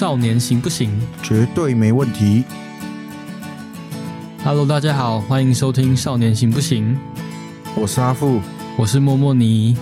[0.00, 0.90] 少年行不行
[1.22, 2.42] 绝对没问题。
[4.42, 6.96] ？Hello，大家好，欢迎收听《少年行不行》，
[7.76, 8.40] 我是阿富，
[8.78, 9.76] 我是莫莫尼。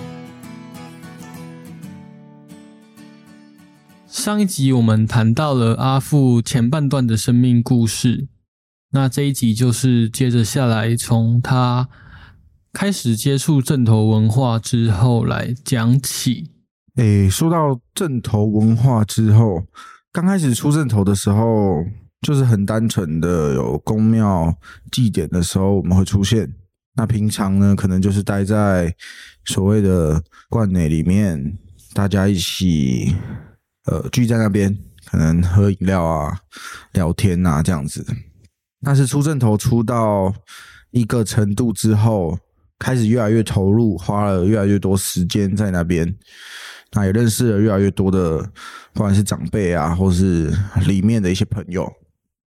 [4.09, 8.27] 上一集我们谈到了阿富前半段的生命故事，
[8.91, 11.87] 那这一集就是接着下来从他
[12.73, 16.51] 开始接触正头文化之后来讲起。
[16.97, 19.63] 诶，说到正头文化之后，
[20.11, 21.85] 刚开始出正头的时候，
[22.21, 24.53] 就是很单纯的有宫庙
[24.91, 26.51] 祭典的时候我们会出现。
[26.95, 28.93] 那平常呢，可能就是待在
[29.45, 31.57] 所谓的观内里面，
[31.93, 33.15] 大家一起
[33.85, 36.39] 呃聚在那边，可能喝饮料啊、
[36.93, 38.05] 聊天啊这样子。
[38.81, 40.33] 但是出正头出到
[40.91, 42.37] 一个程度之后，
[42.79, 46.13] 开始越来越投入，花了越来越多时间在那边。
[46.91, 48.41] 那也认识了越来越多的，
[48.93, 50.51] 不管是长辈啊，或是
[50.87, 51.91] 里面的一些朋友。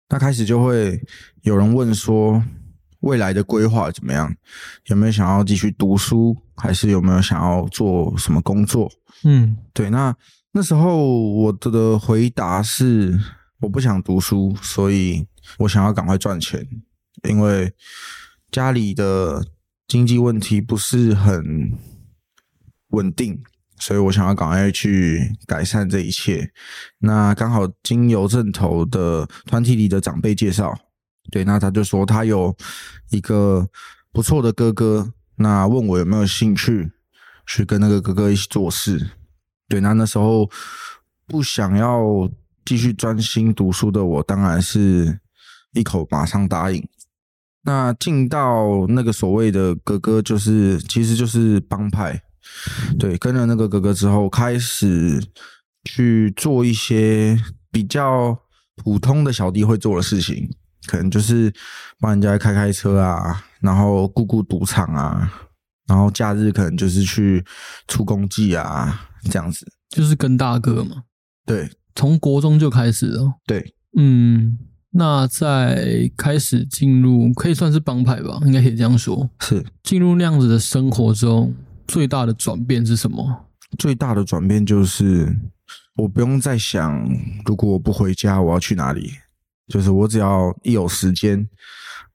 [0.08, 1.00] 那开始就会
[1.42, 2.42] 有人问说，
[3.00, 4.34] 未来的规划怎么样？
[4.86, 8.90] 有没有想要继续读书，还是有没有想要做什么工作？
[9.24, 10.14] 嗯对，那
[10.52, 13.18] 那时候我的回答是，
[13.60, 15.26] 我不想读书，所以
[15.58, 16.66] 我想要赶快赚钱，
[17.28, 17.72] 因为
[18.50, 19.46] 家里的
[19.88, 21.72] 经济问题不是很
[22.88, 23.42] 稳定，
[23.82, 26.48] 所以我想要赶快去改善这一切。
[27.00, 30.78] 那刚好经由正头的团体里的长辈介绍，
[31.32, 32.56] 对，那他就说他有
[33.10, 33.68] 一个
[34.12, 36.92] 不错的哥哥，那问我有没有兴趣
[37.44, 39.10] 去跟那个哥哥一起做事。
[39.68, 40.48] 对，那那时候
[41.26, 42.30] 不想要
[42.64, 45.18] 继续专心读书的我，当然是
[45.72, 46.86] 一口马上答应。
[47.64, 52.22] 那进到那个所谓的哥哥，就是其实就是帮派，
[52.98, 55.22] 对，跟了那个哥哥之后，开始
[55.84, 57.38] 去做一些
[57.70, 58.38] 比较
[58.76, 60.48] 普通的小弟会做的事情，
[60.86, 61.52] 可能就是
[62.00, 65.32] 帮人家开开车啊，然后顾顾赌场啊，
[65.86, 67.44] 然后假日可能就是去
[67.88, 69.66] 出公祭啊，这样子。
[69.88, 71.02] 就是跟大哥嘛，
[71.44, 73.34] 对从国中就开始了。
[73.46, 74.58] 对，嗯，
[74.92, 79.28] 那在开始进入可以算是帮派吧，应该可以这样说。
[79.40, 81.54] 是进入那样子的生活中，
[81.92, 83.44] 最大的转变是什么？
[83.78, 85.30] 最大的转变就是，
[85.94, 87.06] 我不用再想，
[87.44, 89.12] 如果我不回家，我要去哪里？
[89.68, 91.46] 就是我只要一有时间，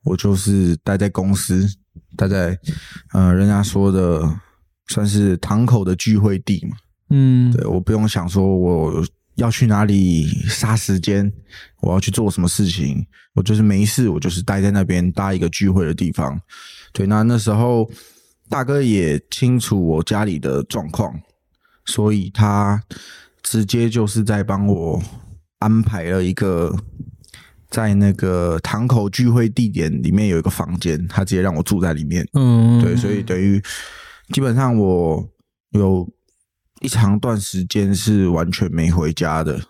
[0.03, 1.67] 我就是待在公司，
[2.15, 2.57] 待在
[3.13, 4.27] 呃人家说的
[4.87, 6.75] 算是堂口的聚会地嘛。
[7.11, 9.05] 嗯，对，我不用想说我
[9.35, 11.31] 要去哪里杀时间，
[11.81, 13.05] 我要去做什么事情，
[13.35, 16.39] 我就是没事，我就是待在那边搭一个聚会的地方。
[16.91, 17.87] 对，那那时候
[18.49, 21.19] 大哥也清楚我家里的状况，
[21.85, 22.83] 所以他
[23.41, 25.01] 直接就是在帮我
[25.59, 26.75] 安排了一个。
[27.69, 32.25] 在那个堂口聚会地点里面有一个房间，他直接让我住在里面。
[32.31, 33.61] 嗯，对，所以等于
[34.29, 35.29] 基本上我
[35.71, 36.07] 有
[36.79, 39.61] 一长段时间是完全没回家的。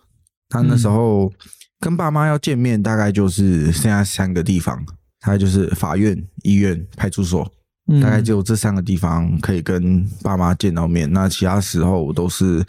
[0.47, 1.33] 他那时候
[1.79, 4.85] 跟爸妈要见面，大概就是剩下三个地方，
[5.19, 7.51] 大概就是法院、医院、派出所，
[7.87, 11.11] 嗯大概只有这三个地方可以跟爸妈见到面。
[11.11, 12.63] 那其他时候我都是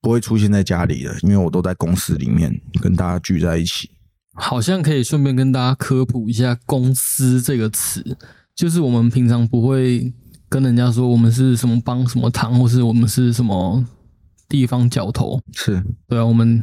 [0.00, 3.90] 不会出现在家里的，因为我都在公司里面跟大家聚在一起。
[4.34, 8.16] 好像可以顺便跟大家科普一下“公司”这个词，
[8.56, 10.10] 就是我们平常不会
[10.48, 13.84] 跟人家说我们是什么帮什么堂，或是我们是什么
[14.48, 15.38] 地方角头。
[15.52, 16.62] 是对啊，我们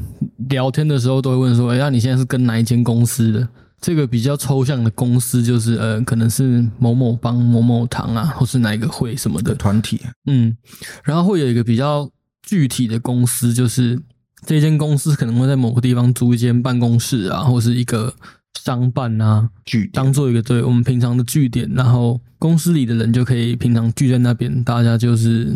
[0.49, 3.47] 聊天的时候都会问说：“哎、那你现在是跟哪一间公司的？”
[3.81, 9.55] 这个比较抽象的公司，就是呃，可能是某某帮、某某堂啊，或是哪一个会什么的。
[9.55, 10.55] 团体，嗯，
[11.03, 12.09] 然后会有一个比较
[12.41, 13.99] 具体的公司，就是
[14.45, 18.13] 这间公司可能会在某个地方租一间办公室啊，或是一个
[18.61, 25.55] 商办啊，据点当做一个对我们平常的据点，然后公司里的人就可以平常聚在那边，大家就是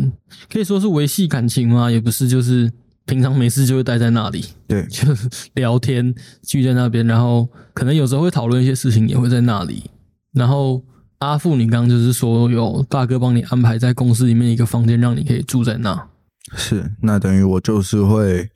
[0.50, 1.90] 可以说是维系感情嘛？
[1.90, 2.70] 也不是，就是
[3.06, 9.90] 平常没事就会待在那里，对 就是聊天聚在那边，然后可能有时候会讨论一些事情，也会在那里。
[10.32, 10.82] 然后
[11.18, 16.08] 阿富，你刚刚就是说有大哥帮你安排在公司里面一个房间，让你可以住在那。
[16.56, 18.50] 是，那等于我就是会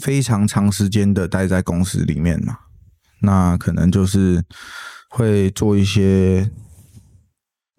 [0.00, 2.56] 非常长时间的待在公司里面嘛，
[3.22, 4.42] 那可能就是
[5.10, 6.50] 会做一些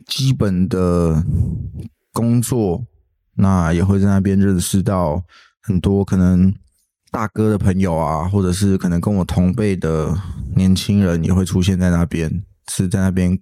[0.07, 1.24] 基本的
[2.13, 2.85] 工作，
[3.35, 5.24] 那也会在那边认识到
[5.61, 6.53] 很多可能
[7.11, 10.15] 大哥的朋友啊，或者是可能跟我同辈的
[10.55, 13.37] 年轻人也会出现在那边，是在那边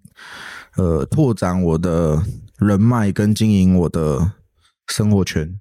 [0.76, 2.22] 呃拓展我的
[2.58, 4.34] 人脉跟经营我的
[4.88, 5.60] 生活圈。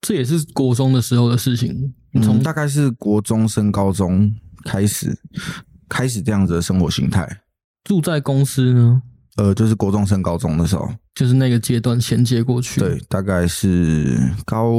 [0.00, 1.94] 这也是国中的时候的事情。
[2.22, 5.16] 从嗯，大概是国中升高中开始，
[5.88, 7.42] 开始这样子的生活形态。
[7.84, 9.02] 住在公司呢，
[9.36, 12.80] 呃，就是国中升高中的时候，就是那个阶段衔接过去。
[12.80, 14.72] 对，，大概是高，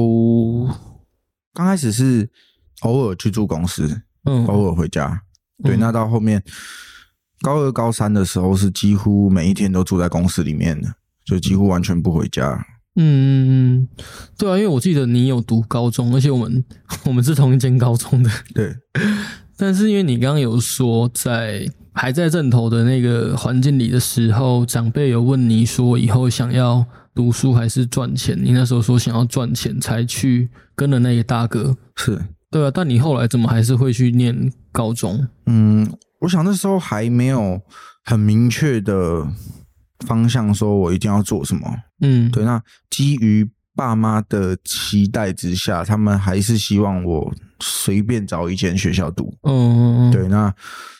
[1.53, 2.29] 刚开始是
[2.81, 5.21] 偶尔去住公司，嗯，偶尔回家。
[5.63, 5.79] 对，嗯。
[5.79, 6.43] 那到后面
[7.41, 10.93] 高二、高三的时候是几乎每一天都住在公司里面的，
[11.25, 12.65] 就几乎完全不回家。
[12.95, 13.87] 嗯，
[14.37, 16.63] 对啊，因为我记得你有读高中，而且我们
[17.05, 18.75] 我们是同一间高中的，对，
[19.55, 35.27] 但是因为你刚刚有说在还在正头的那个环境里的时候，长辈有问你说以后想要读书还是赚钱，你那时候说想要赚钱才去跟了那个大哥，是，对啊，但你后来怎么还是会去念高中？
[35.47, 35.91] 嗯，
[36.21, 37.61] 我想那时候还没有
[38.05, 39.27] 很明确的
[40.05, 41.61] 方向，说我一定要做什么。
[41.99, 43.49] 嗯，对，那基于
[43.81, 49.33] 爸妈的期待之下，他们还是希望我随便找一间学校读。
[49.41, 50.53] 嗯嗯嗯，对，那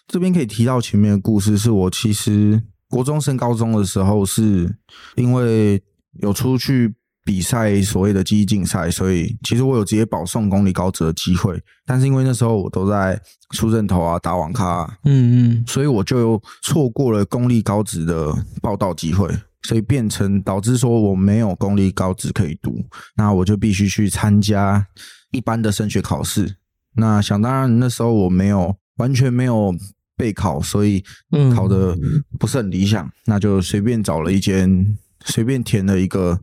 [0.07, 4.75] 这边可以提到前面的故事，是我其实国中升高中的时候，是
[5.15, 5.79] 因为
[6.21, 6.91] 有出去
[7.23, 15.63] 比赛所谓的记忆竞赛，所以其实我有直接保送公立高职的机会，但是因为那时候我都在出阵头啊、打网咖、啊，嗯嗯。
[15.67, 19.29] 所以我就错过了公立高职的报道机会，
[19.63, 22.83] 所以变成导致说我没有公立高职可以读，
[23.15, 24.87] 那我就必须去参加
[25.31, 26.55] 一般的升学考试。
[26.95, 29.73] 那想当然，那时候我没有完全没有
[30.17, 31.97] 备考，所以嗯考的
[32.37, 36.39] 不是很理想，那就随便找了一间，随便填了一个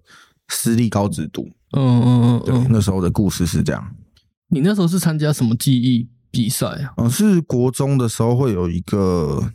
[0.48, 1.50] 私立高职读。
[1.76, 3.94] 嗯嗯嗯对，嗯，那时候的故事是这样。
[4.48, 6.94] 你那时候是参加什么记忆比赛啊？
[6.96, 9.52] 嗯，是国中的时候会有一个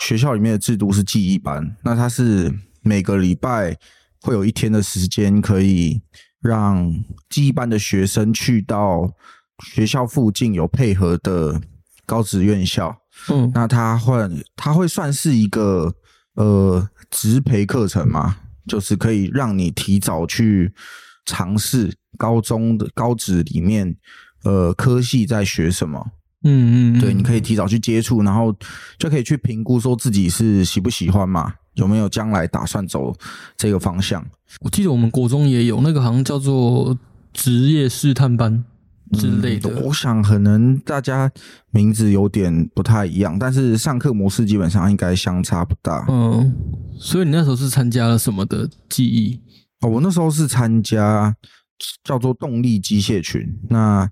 [0.00, 2.54] 学校里面的制度是记忆班，那它是
[2.86, 3.76] 每个礼拜
[4.22, 6.00] 会有一天的时间可以
[6.40, 6.92] 让
[7.28, 9.12] 记忆班的学生去到
[9.64, 11.60] 学校附近有配合的
[12.06, 12.96] 高职院校，
[13.28, 13.50] 嗯。
[13.52, 14.16] 那他会
[14.54, 15.92] 他会算是一个
[16.34, 18.36] 呃职培课程嘛，
[18.68, 20.72] 就是可以让你提早去
[21.24, 23.96] 尝试高中的高职里面
[24.44, 26.12] 呃科系在学什么。
[26.44, 28.54] 嗯嗯，对，你可以提早去接触，然后
[28.98, 33.14] 就可以去评估说自己是喜不喜欢嘛，有没有将来打算走
[33.56, 34.24] 这个方向
[34.60, 36.96] 我记得我们国中也有那个好像叫做
[37.32, 38.64] 职业试探班
[39.12, 39.70] 之类的。
[39.70, 41.30] 嗯我想可能大家
[41.70, 46.04] 名字有点不太一样，但是上课模式基本上应该相差不大。
[46.08, 46.54] 嗯，
[46.98, 49.40] 所以你那时候是参加了什么的记忆？
[49.80, 51.36] 哦，我那时候是参加
[52.02, 54.08] 叫做动力机械群，那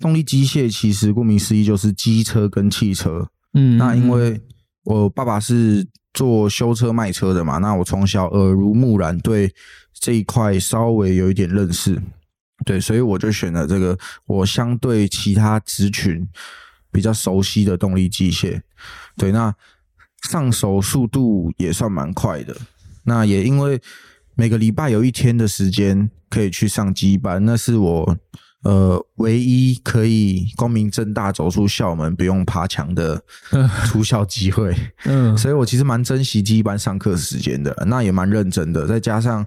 [0.00, 4.40] 动力机械其实顾名思义就是机车跟汽车，嗯，那因为
[4.84, 5.86] 我爸爸是
[6.16, 9.54] 做修车卖车的嘛，那我从小耳濡目染，对
[9.92, 12.00] 这一块稍微有一点认识，
[12.64, 16.26] 对，所以我就选了这个我相对其他职群
[16.90, 18.62] 比较熟悉的动力机械，
[19.18, 19.54] 对，那
[20.22, 22.56] 上手速度也算蛮快的，
[23.04, 23.78] 那也因为
[24.34, 28.16] 每个礼拜有一天的时间可以去上机班，那是我。
[28.62, 33.22] 呃，唯一可以光明正大走出校门，不用爬墙的
[33.86, 34.74] 出校机会，
[35.04, 38.86] 嗯所以我其实蛮珍惜机班上课时间的，那也蛮认真的。
[38.86, 39.46] 再加上，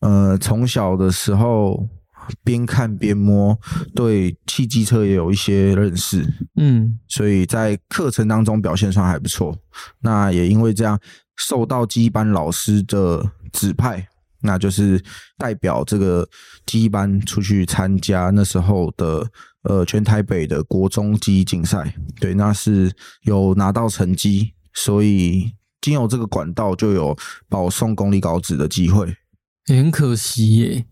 [0.00, 1.86] 呃，从小的时候
[2.42, 3.58] 边看边摸，
[3.94, 6.24] 对汽机车也有一些认识，
[6.56, 9.54] 嗯所以在课程当中表现上还不错。
[10.00, 10.98] 那也因为这样，
[11.36, 14.08] 受到机班老师的指派，
[14.44, 15.02] 那就是
[15.36, 16.28] 代表这个
[16.66, 19.26] 机班出去参加那时候的
[19.62, 21.94] 呃全台北的国中记忆竞赛。
[22.20, 27.16] 对，那是有拿到成绩，所以经由这个管道就有
[27.48, 29.16] 保送公立高职的机会。
[29.66, 30.86] 也很可惜耶，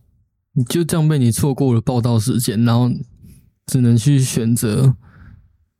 [0.55, 2.91] 你就这样被你错过了报道时间，然后
[3.67, 4.97] 只能去选择。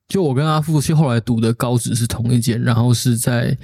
[0.09, 3.57] 就我跟阿富去后来读的高职是同一间，然后是在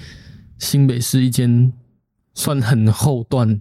[0.58, 1.70] 新北市一间
[2.38, 3.60] 算很后段，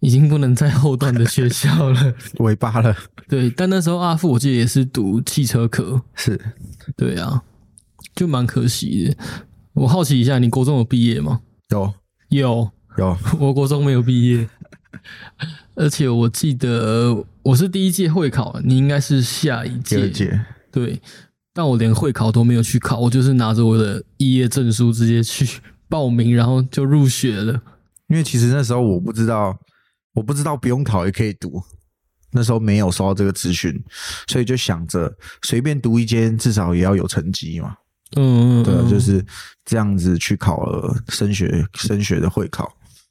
[0.00, 2.12] 已经不能再后段的学校了。
[2.40, 2.96] 尾巴了，
[3.28, 6.38] 对，但那时候阿富我记得也是读汽车科，是。
[6.96, 7.40] 对啊，
[8.16, 9.16] 就蛮可惜的。
[9.74, 11.40] 我好奇一下，你国中有毕业吗？
[11.68, 11.94] 有。
[12.30, 14.48] 有，有， 我国中没有毕业，
[15.76, 20.40] 而且我记得我是第一届会考，你应该是下一第二届，
[20.72, 21.00] 对，
[21.54, 27.60] 但我连会考都没有去考，我就是拿着我的毕业证书直接去报名，然后就入学了。
[28.10, 29.56] 因为其实那时候我不知道，
[30.12, 31.62] 我不知道不用考也可以读，
[32.32, 33.72] 那时候没有收到这个资讯，
[34.26, 37.76] 所以就想着随便读一间，至少也要有成绩嘛。
[38.16, 39.24] 嗯，嗯对就是
[39.64, 42.68] 这样子去考了升学升学的会考。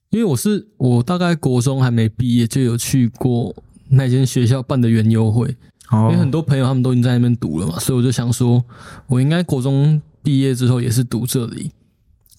[0.10, 3.56] 因为我是我大概国中还没毕业就有去过
[3.89, 5.56] 那间学校办的园游会，
[5.91, 8.62] 哦因为很多朋友他们都已经在那边读了嘛，所以我就想说，
[9.08, 11.72] 我应该国中毕业之后也是读这里。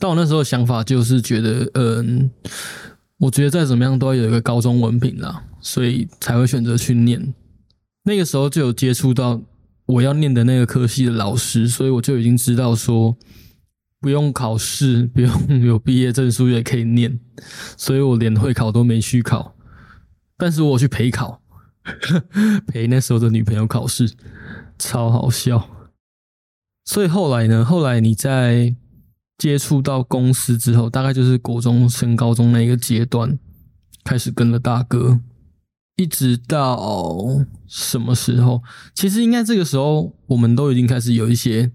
[0.00, 2.30] 但我那时候想法就是觉得，嗯，
[3.18, 7.34] 我觉得再怎么样都要有一个高中文凭啦，所以才会选择去念。
[8.04, 9.40] 那个时候就有接触到
[9.84, 13.14] 我要念的那个科系的老师，所以我就已经知道说，
[14.00, 17.20] 不用考试，不用有毕业证书也可以念，
[17.76, 19.54] 所以我连会考都没去考，
[20.38, 21.42] 但是我去陪考，
[22.66, 24.10] 陪那时候的女朋友考试，
[24.78, 25.68] 超好笑。
[26.86, 27.62] 所以后来呢？
[27.62, 28.74] 后来你在
[29.40, 33.38] 接触到公司之后，大概就是国中升高中那一个阶段，
[34.04, 35.18] 开始跟了大哥，
[35.96, 36.78] 一直到
[37.66, 38.62] 什么时候？
[38.94, 41.72] 其实应该这个时候，我们都已经开始有一些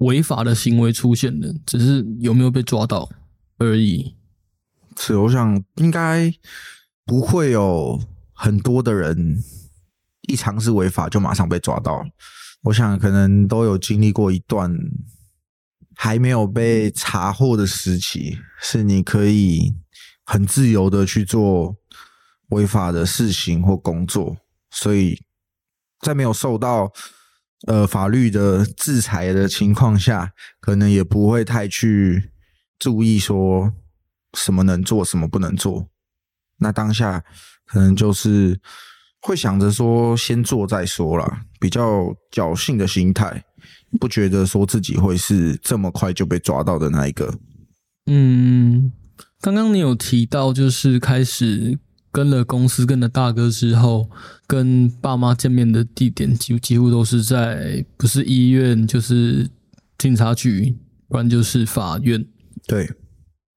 [0.00, 3.08] 违法的行为出现了，只是有没有被抓到
[3.56, 4.14] 而已。
[4.98, 6.30] 是，我想应该
[7.06, 7.98] 不会有
[8.34, 9.42] 很多的人
[10.28, 12.04] 一尝试违法就马上被抓到。
[12.64, 14.70] 我想可能都有经历过一段
[16.00, 19.74] 还没有被查获的时期，是你可以
[20.24, 21.74] 很自由的去做
[22.50, 24.36] 违法的事情或工作，
[24.70, 25.20] 所以
[26.00, 26.92] 在没有受到
[27.66, 32.30] 呃法律的制裁的情况下，可能也不会太去
[32.78, 33.72] 注意说
[34.34, 35.88] 什么能做，什么不能做。
[36.58, 37.24] 那当下
[37.66, 38.60] 可能就是
[39.20, 43.44] 会想着说先做再说啦，比较侥幸的心态，
[44.00, 47.38] 不觉得说自己会是这么快就被抓到的那一个。
[48.06, 48.92] 嗯，
[49.40, 51.78] 刚刚你有提到，就是开始
[52.10, 54.10] 跟了公司、跟了大哥之后，
[54.46, 59.48] 跟爸妈见面的地点几几乎都是在不是医院就是
[59.98, 60.76] 警察局，
[61.08, 62.26] 不然就是法院。
[62.66, 62.90] 对，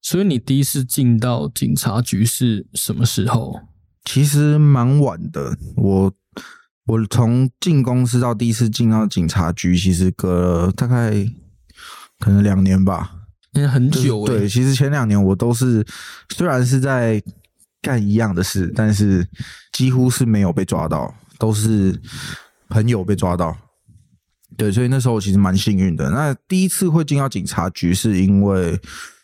[0.01, 3.59] 所以你第一次进到警察局是什么时候？
[4.05, 5.57] 其实蛮晚的。
[5.75, 6.13] 我
[6.91, 11.25] 我从进公司到第一次进到警察局，其实隔了大概
[12.19, 13.13] 可能两年吧。
[13.53, 15.86] 因为很就是久、欸，对，其实前两年我都是
[16.36, 17.24] 虽然是在
[17.81, 19.25] 干一样的事，但是
[19.71, 21.98] 几乎是没有被抓到，都是
[22.67, 23.55] 朋友被抓到。
[24.57, 26.10] 对，所以那时候我其实蛮幸运的。
[26.10, 28.77] 那第一次会进到警察局，是因为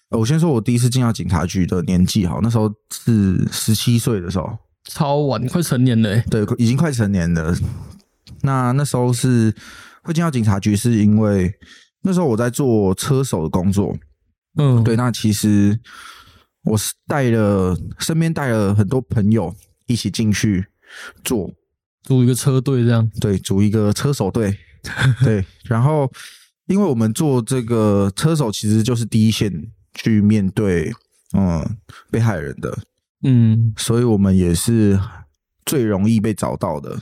[0.08, 4.58] 呃我先说我第一次进到警察局的年纪好，那时候是十七岁的时候，
[4.88, 7.56] 超晚，快成年了、欸，对，已经快成年了。
[8.42, 9.54] 那那时候是
[10.04, 11.54] 会进到警察局，是因为
[12.02, 13.98] 那时候我在做车手的工作，
[14.58, 15.80] 嗯，对，那其实
[16.64, 19.54] 我是带了身边带了很多朋友
[19.88, 20.66] 一起进去
[21.24, 21.52] 做，
[22.04, 24.58] 组一个车队这样，对，组一个车手队，
[25.24, 26.10] 对，然后
[26.68, 29.52] 因为我们做这个车手，其实就是第一线
[29.94, 30.94] 去面对
[31.34, 31.78] 嗯
[32.12, 32.78] 被害人的，
[33.24, 35.00] 嗯，所以我们也是
[35.66, 37.00] 最容易被找到的。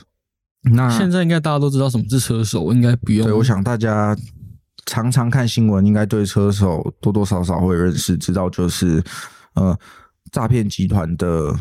[0.62, 3.26] 那现在应该大家都知道什么是车手，应该不用。
[3.26, 4.16] 对，我想大家
[4.84, 9.02] 常常看新闻，应该对车手多多少少会认识，知道就是
[9.54, 9.78] 呃
[10.32, 11.54] 诈骗集团的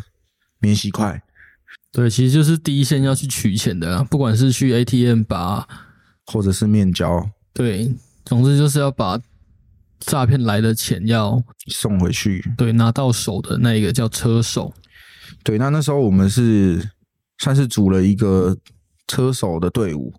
[0.59, 1.21] 免洗块。
[1.91, 5.67] 对，其实就是第一线要去取钱的啊，不管是去 ATM 把，
[6.25, 7.93] 或者是面交对，
[8.25, 9.19] 总之就是要把
[9.99, 12.43] 诈骗来的钱要送回去。
[12.57, 14.73] 对拿到手的那一个叫车手。
[15.43, 16.89] 对，那那时候我们是
[17.37, 18.57] 算是组了一个
[19.07, 20.13] 车手的队伍。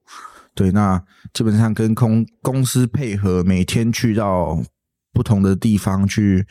[0.54, 1.02] 对，那
[1.32, 4.62] 基本上跟公公司配合，每天去到
[5.12, 6.46] 不同的地方去，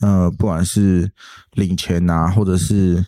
[0.00, 1.10] 呃，不管是
[1.52, 3.04] 领钱啊，或者是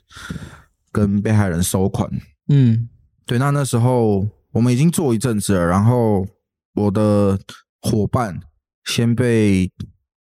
[0.90, 2.10] 跟被害人收款。
[2.48, 2.88] 嗯
[3.24, 6.26] 对，那那时候我们已经做一阵子了，然后
[6.74, 7.38] 我的
[7.80, 8.38] 伙伴
[8.84, 9.70] 先被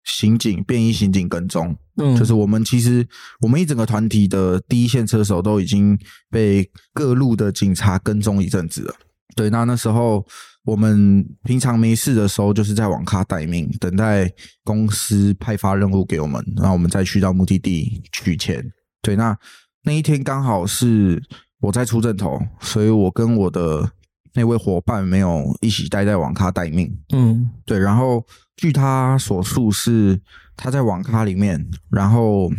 [0.04, 3.08] 刑警便衣刑警跟踪，嗯，就是我们其实
[3.42, 5.98] 我们一整个团体的第一线车手都已经
[6.30, 8.96] 被各路的警察跟踪一阵子了。
[9.36, 10.26] 对，那那时候
[10.66, 14.30] 我们平常没事的时候，就是在网咖待命，等待
[14.64, 18.66] 公司派发任务给我们，然后我们再去到目的地取钱。
[19.02, 19.38] 对，那
[19.84, 21.22] 那一天刚好是
[21.62, 23.90] 我在出阵头，所以我跟我的
[24.34, 26.92] 那位伙伴没有一起待在网咖待命。
[27.14, 28.26] 嗯对，然后
[28.60, 30.20] 据他所述是
[30.58, 32.52] 他在网咖里面，然后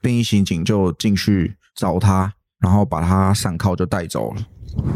[0.00, 4.42] 便衣刑警就进去找他，然后把他上铐就带走了。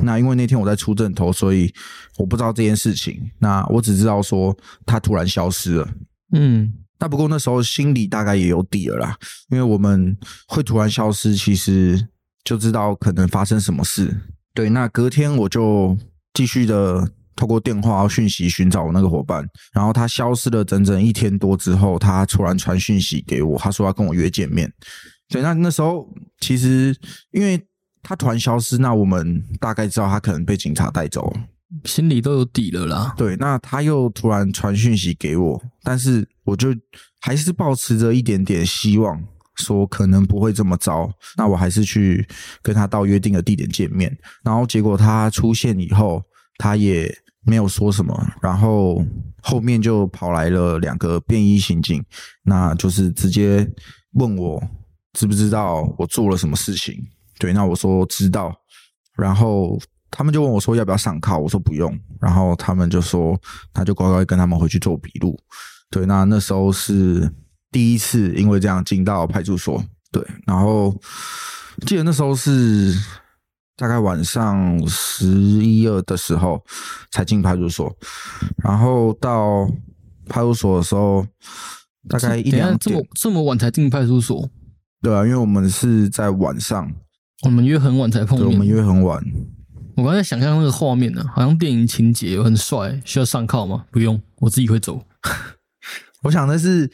[0.01, 1.71] 那因为那天我在出阵头，所以
[2.17, 3.31] 我不知道这件事情。
[3.39, 5.89] 那我只知道说他突然消失了。
[6.33, 9.15] 嗯那不过那时候心里大概也有底了啦，
[9.51, 10.17] 因为我们
[10.49, 12.09] 会突然消失，其实
[12.43, 14.17] 就知道可能发生什么事。
[14.55, 15.95] 对，那隔天我就
[16.33, 24.73] 继续的透过电话讯息寻找我那个伙伴，然后他消失了整整一天多之后，他突然传讯息给我，他说要跟我约见面。
[25.29, 26.09] 对，那那时候
[26.41, 26.97] 其实
[27.31, 27.63] 因为
[28.03, 31.33] 他突然消失，那我们大概知道他可能被警察带走。
[31.85, 33.13] 心里都有底了啦。
[33.17, 36.69] 对，那他又突然传讯息给我，但是我就
[37.21, 39.21] 还是保持着一点点希望，
[39.57, 41.11] 说可能不会这么糟。
[41.37, 42.25] 那我还是去
[42.63, 44.17] 跟他到约定的地点见面。
[44.45, 46.23] 然后结果他出现以后，
[46.57, 47.13] 他也
[47.47, 49.03] 没有说什么，然后
[49.43, 52.05] 后面就跑来了两个便衣刑警，
[52.43, 53.67] 那就是直接
[54.15, 54.63] 问我
[55.15, 56.95] 知不知道我做了什么事情。
[57.39, 58.55] 对，那我说知道，
[59.17, 59.79] 然后。
[60.09, 63.39] 他们就问我说要不要上铐，我说不用，然后他们就说
[63.75, 65.39] 那就乖乖跟他们回去做笔录。
[65.91, 67.31] 对，那那时候是
[67.71, 69.85] 第一次因为这样进到派出所。
[70.13, 70.95] 对，然后
[71.85, 72.95] 记得那时候是
[73.77, 76.65] 大概晚上十一二的时候
[77.11, 77.95] 才进派出所，
[78.65, 79.71] 然后到
[80.27, 81.27] 派出所的时候
[82.09, 84.49] 大概一两这么这么晚才进派出所？
[85.03, 86.91] 对啊，因为我们是在晚上，
[87.43, 89.23] 我们约很晚才碰面，我们约很晚。
[89.97, 93.85] 我刚才想象那个画面呢，好像电影情节，很帅，需要上铐吗？
[93.91, 95.03] 不用，我自己会走。
[96.25, 96.91] 我想那是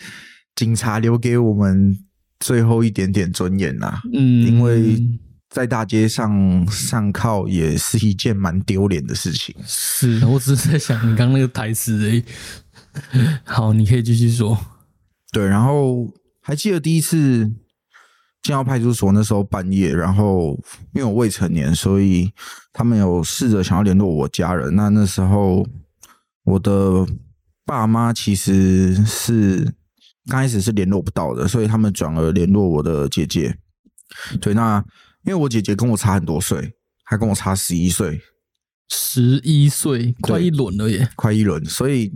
[0.57, 1.97] 警察留给我们
[2.41, 4.03] 最后一点点尊严啊。
[4.13, 5.01] 嗯，因为
[5.53, 9.55] 在大街上上靠也是一件蛮丢脸的事情。
[9.65, 12.25] 是我只是在想你刚那个台词诶。
[13.45, 14.59] 好，你可以继续说。
[15.31, 17.53] 对，然后还记得第一次。
[18.43, 20.59] 进到派出所那时候半夜，然后
[20.95, 22.29] 因为我未成年，所以
[22.73, 24.75] 他们有试着想要联络我家人。
[24.75, 25.65] 那那时候
[26.43, 27.07] 我的
[27.65, 29.73] 爸妈其实是
[30.27, 33.57] 刚开始是联络不到的，所以他们转而联络我的姐姐。
[34.41, 34.85] 对，那
[35.25, 36.75] 因为我姐姐跟我差很多岁，
[37.05, 38.21] 她跟我差十一岁，
[38.89, 41.65] 十一岁快一轮了耶，快一轮。
[41.65, 42.13] 所以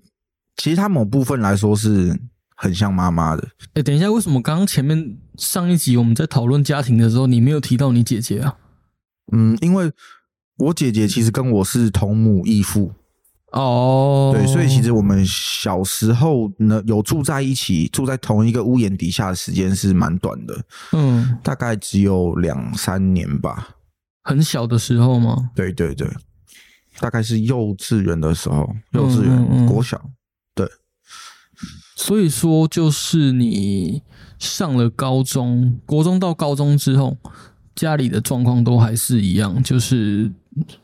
[0.56, 2.18] 其实她某部分来说是。
[2.58, 3.46] 很像妈妈的。
[3.74, 8.56] 哎，等一下，为什么刚刚前面上一集我们在讨论家庭的时候，你没有提到你姐姐啊？
[9.30, 9.92] 嗯，因为
[10.56, 12.94] 我姐姐其实跟我是同母异父。
[13.56, 20.64] 哦，对，所以其实我们小时候呢有住在一起，住在同一个屋檐底下的时间是蛮短的。
[20.92, 23.76] 嗯，大概只有两三年吧。
[24.22, 25.50] 很小的时候吗？
[25.54, 26.06] 对对对，
[27.00, 29.98] 大概是幼稚园的时候，幼稚园、国小。
[30.54, 30.68] 对
[31.96, 34.02] 所以说，就是你
[34.38, 37.16] 上了高中，国中到高中之后，
[37.74, 40.30] 家里的状况都还是一样，就是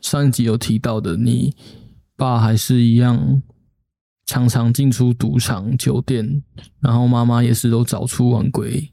[0.01, 1.55] 上一集有提到的，你
[2.15, 3.41] 爸还是一样，
[4.25, 6.43] 常常进出赌场、酒店，
[6.79, 8.91] 然后妈妈也是都早出晚归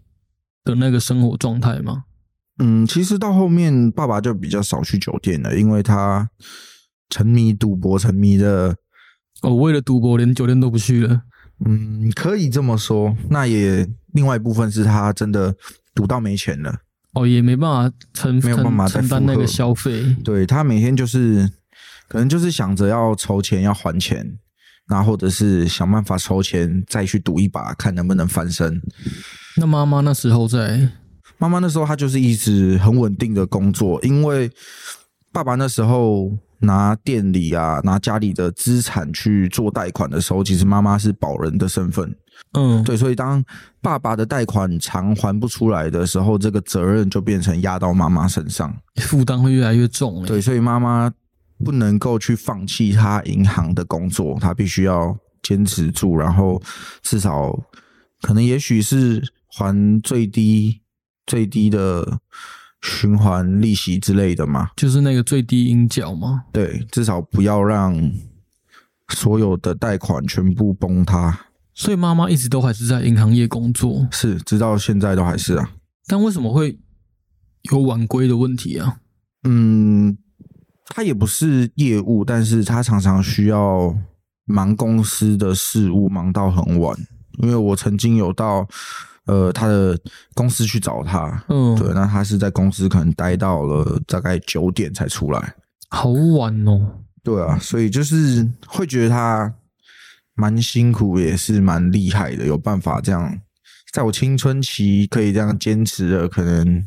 [0.64, 2.04] 的那个生活状态吗？
[2.59, 6.28] 嗯，其实到后面，爸爸就比较少去酒店了，因为他
[7.09, 8.76] 沉迷赌博，沉迷的，
[9.42, 11.22] 哦，为了赌博连酒店都不去了。
[11.64, 13.16] 嗯，可以这么说。
[13.28, 15.54] 那也另外一部分是他真的
[15.94, 16.80] 赌到没钱了，
[17.14, 20.16] 哦，也没办法承没有办法承担那个消费。
[20.24, 21.50] 对他每天就是
[22.11, 24.27] 可能就是想着要筹钱要还钱，
[24.88, 28.83] 那或者是想办法筹钱再去赌一把，看能不能翻身。
[29.57, 30.90] 那妈妈那时候在，
[31.38, 34.51] 妈妈那时候她就是一直很稳定的工作，因为
[35.33, 36.37] 爸爸那时候。
[36.62, 42.14] 拿店里啊，拿家里的资产去做贷款的时候，其实妈妈是保人的身份。
[42.53, 43.42] 嗯，对，所以当
[43.81, 50.23] 爸爸的贷款偿还不出来的时候，这个责任就变成压到妈妈身上，负担会越来越重。
[50.27, 51.11] 对，所以妈妈
[51.64, 56.62] 不能够去放弃他银行的工作，他必须要坚持住，然后
[57.03, 57.59] 至少
[58.23, 60.81] 可能也许是还最低
[61.27, 62.20] 最低的。
[62.83, 66.44] 循环利息之类的嘛，就是那个最低应缴吗？
[66.51, 67.94] 对，至少不要让
[69.11, 71.38] 所有的贷款全部崩塌。
[71.75, 75.73] 所以妈妈一直都还是在银行业工作，是，直到现在都还是啊。
[76.07, 76.79] 但为什么会
[77.70, 78.96] 有晚归的问题啊？
[79.44, 80.16] 嗯，
[80.90, 83.96] 他也不是业务，但是他常常需要
[84.44, 86.94] 忙公司的事务，忙到很晚。
[87.38, 88.68] 因为我曾经有到。
[89.26, 89.96] 呃，他的
[90.35, 95.55] 公司去找他，嗯，对，那他是在公司可能待到了大概九点才出来，
[95.90, 96.98] 好晚哦。
[97.22, 99.55] 对啊，所以就是会觉得他
[100.35, 103.38] 蛮辛苦，也是蛮厉害的，有办法这样，
[103.92, 106.85] 在我青春期可以这样坚持了可能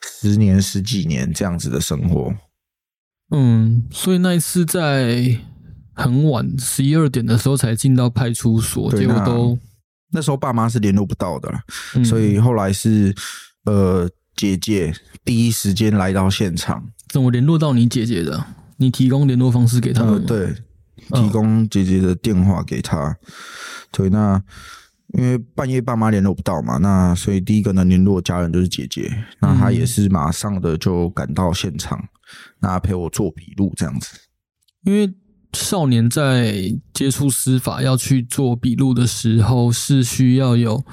[0.00, 2.32] 十年十几年这样子的生活。
[3.30, 5.38] 嗯，所以那一次在
[5.94, 9.58] 很晚十一二点的时候才进到派出所，结果都。
[10.12, 11.52] 那时候爸妈是联络不到的，
[12.04, 13.14] 所以后来是
[13.64, 16.84] 呃姐姐第一时间来到现场。
[17.08, 18.46] 怎么联络到你姐姐的？
[18.76, 20.24] 你提供联络方式给他们？
[20.26, 20.54] 对，
[21.12, 23.16] 提供姐姐的电话给他。
[23.90, 24.40] 对，那
[25.16, 32.08] 因为半夜爸妈联络不到嘛，那所以第一个能联络家人就是姐姐，那她也是马上的就赶到现场，
[32.60, 34.08] 那陪我做笔录这样子。
[34.84, 35.12] 因为
[35.52, 40.84] 少年在接触司法要去做笔录的时候，是需要有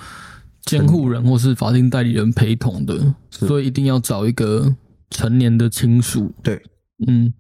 [0.64, 4.76] 监护人或是法定代理人陪同的，所以一定要找一个
[5.10, 6.34] 成年的亲属。
[6.44, 6.62] 对，
[7.08, 7.34] 嗯，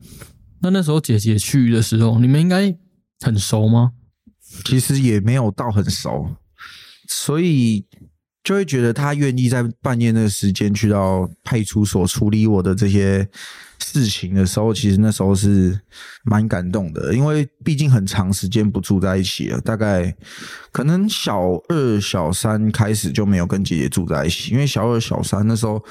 [0.59, 2.75] 那那时候姐姐去的时候，你们应该
[3.19, 3.91] 很熟吗？
[4.65, 6.35] 其实也没有到很熟，
[7.07, 7.85] 所以
[8.43, 13.29] 就会觉得他愿意在半夜那个时间去到派出所处理我的这些
[13.81, 15.79] 事情的时候，其实那时候是
[16.23, 20.15] 蛮感动的，因为毕竟很长时间不住在一起了，大概
[20.71, 25.83] 可能小二、小三开始就没有跟姐姐住在一起，因为小二、小三那时候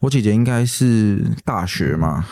[0.00, 2.26] 我姐姐应该是大学嘛。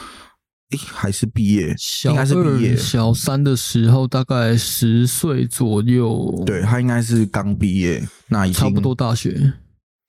[0.70, 2.76] 诶，还是毕业，应该是毕业。
[2.76, 6.42] 小三的时候，大概十岁左右。
[6.44, 9.54] 对她应该是刚毕业，那已经差不多大学，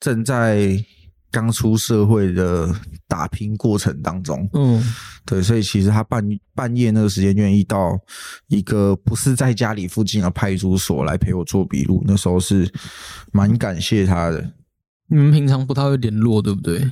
[0.00, 0.78] 正在
[1.30, 2.74] 刚出社会的
[3.06, 4.48] 打拼过程当中。
[4.52, 4.82] 嗯，
[5.24, 6.22] 对，所以其实他半
[6.54, 7.98] 半夜那个时间愿意到
[8.48, 12.70] 一个不是在家里附近的派出所来陪我做笔录，那时候是
[13.32, 14.52] 蛮感谢他的。
[15.08, 16.90] 你们平常不太会联络，对不对？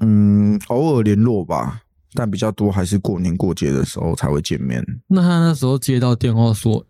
[0.00, 1.80] 嗯，偶尔联络吧。
[2.14, 4.84] 但比较多还是过年过节的时候才会见面。
[5.08, 6.84] 那他那时候接到电话说：“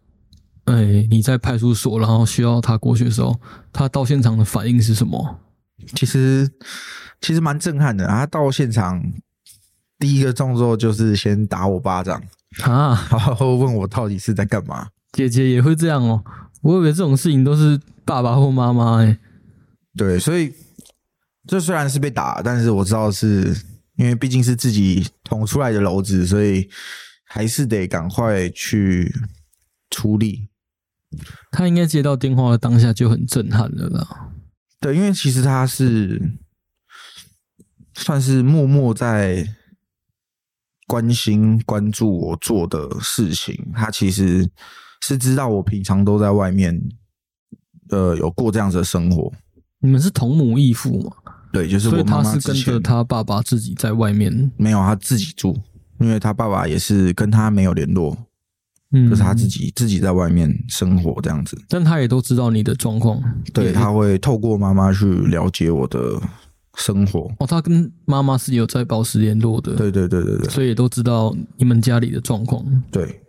[0.66, 3.38] 哎，你在派出所，然后需要他过去的时候，
[3.72, 5.38] 他到现场的反应是什么？”
[5.94, 6.50] 其实
[7.20, 8.06] 其实蛮震撼的。
[8.06, 9.02] 他到现场
[9.98, 12.22] 第一个动作就是先打我巴掌
[12.62, 14.88] 啊，然后问我到底是在干嘛。
[15.12, 16.24] 姐姐也会这样哦，
[16.62, 19.18] 我以为这种事情都是爸爸或妈妈哎。
[19.96, 20.54] 对，所以
[21.46, 23.56] 这虽然是被打，但是我知道是。
[23.96, 26.66] 因为毕竟是自己捅出来的篓子，所以
[27.24, 29.14] 还是得赶快去
[29.90, 30.48] 处理。
[31.50, 34.31] 他应该接到电话的当下就很震撼了啦。
[34.82, 36.20] 对，因为其实他是
[37.94, 39.46] 算是默默在
[40.88, 43.56] 关心、关注我做的事情。
[43.72, 44.50] 他其实
[45.00, 46.82] 是知道我平常都在外面，
[47.90, 49.32] 呃，有过这样子的生活。
[49.78, 51.12] 你们是同母异父吗？
[51.52, 55.56] 对，就是我妈妈是跟着他爸爸自己在外面，没有他自己住，
[56.00, 58.16] 因为他爸爸也是跟他没有联络，
[58.92, 61.60] 嗯，就是他自己自己在外面生活这样子。
[61.68, 66.20] 但他也都知道你的状况，对他会透过妈妈去了解我的
[66.76, 67.30] 生活。
[67.38, 72.64] 哦，他跟妈妈是有在保持联络的，对对对对对，所以也都知道你们家里的状况。
[72.90, 73.20] 对，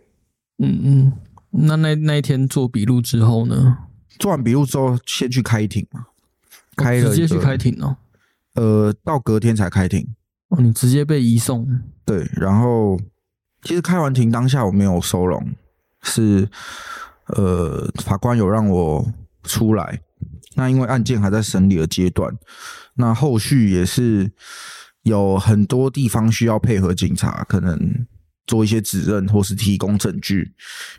[0.58, 1.12] 嗯嗯，
[1.50, 3.78] 那那那一天做笔录之后呢？
[4.18, 6.06] 做完笔录之后，先去开庭嘛，
[6.76, 7.96] 开直接去开庭哦。
[8.54, 10.06] 呃，到隔天才开庭
[10.50, 11.66] 哦，你直接被移送。
[12.04, 12.96] 对，然后
[13.64, 15.54] 其实开完庭当下我没有收容，
[16.02, 16.48] 是
[17.28, 20.00] 呃法官有让我出来。
[20.54, 22.32] 那因为案件还在审理的阶段，
[22.94, 24.30] 那后续也是
[25.02, 28.06] 有很多地方需要配合警察，可能
[28.46, 30.52] 做一些指认或是提供证据，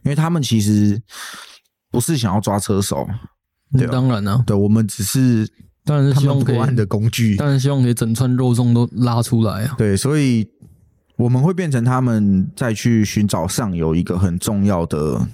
[0.04, 1.02] 因为他们其实
[1.90, 3.08] 不是想要抓车手，
[3.78, 5.50] 对，当然了，对我们只是。
[5.88, 9.76] 当然是希望可以的工具，当然希望可以整串肉粽都拉出来啊！
[9.78, 10.44] 对，所以
[11.18, 15.28] 我们会变成他们再去寻找上游一个很重要的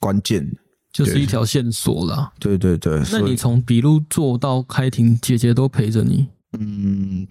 [0.00, 0.46] 关键，
[0.92, 2.32] 就是一条线索了。
[2.38, 6.28] 对对对，那你从笔录做到开庭，姐姐都陪着你？
[6.58, 7.26] 嗯，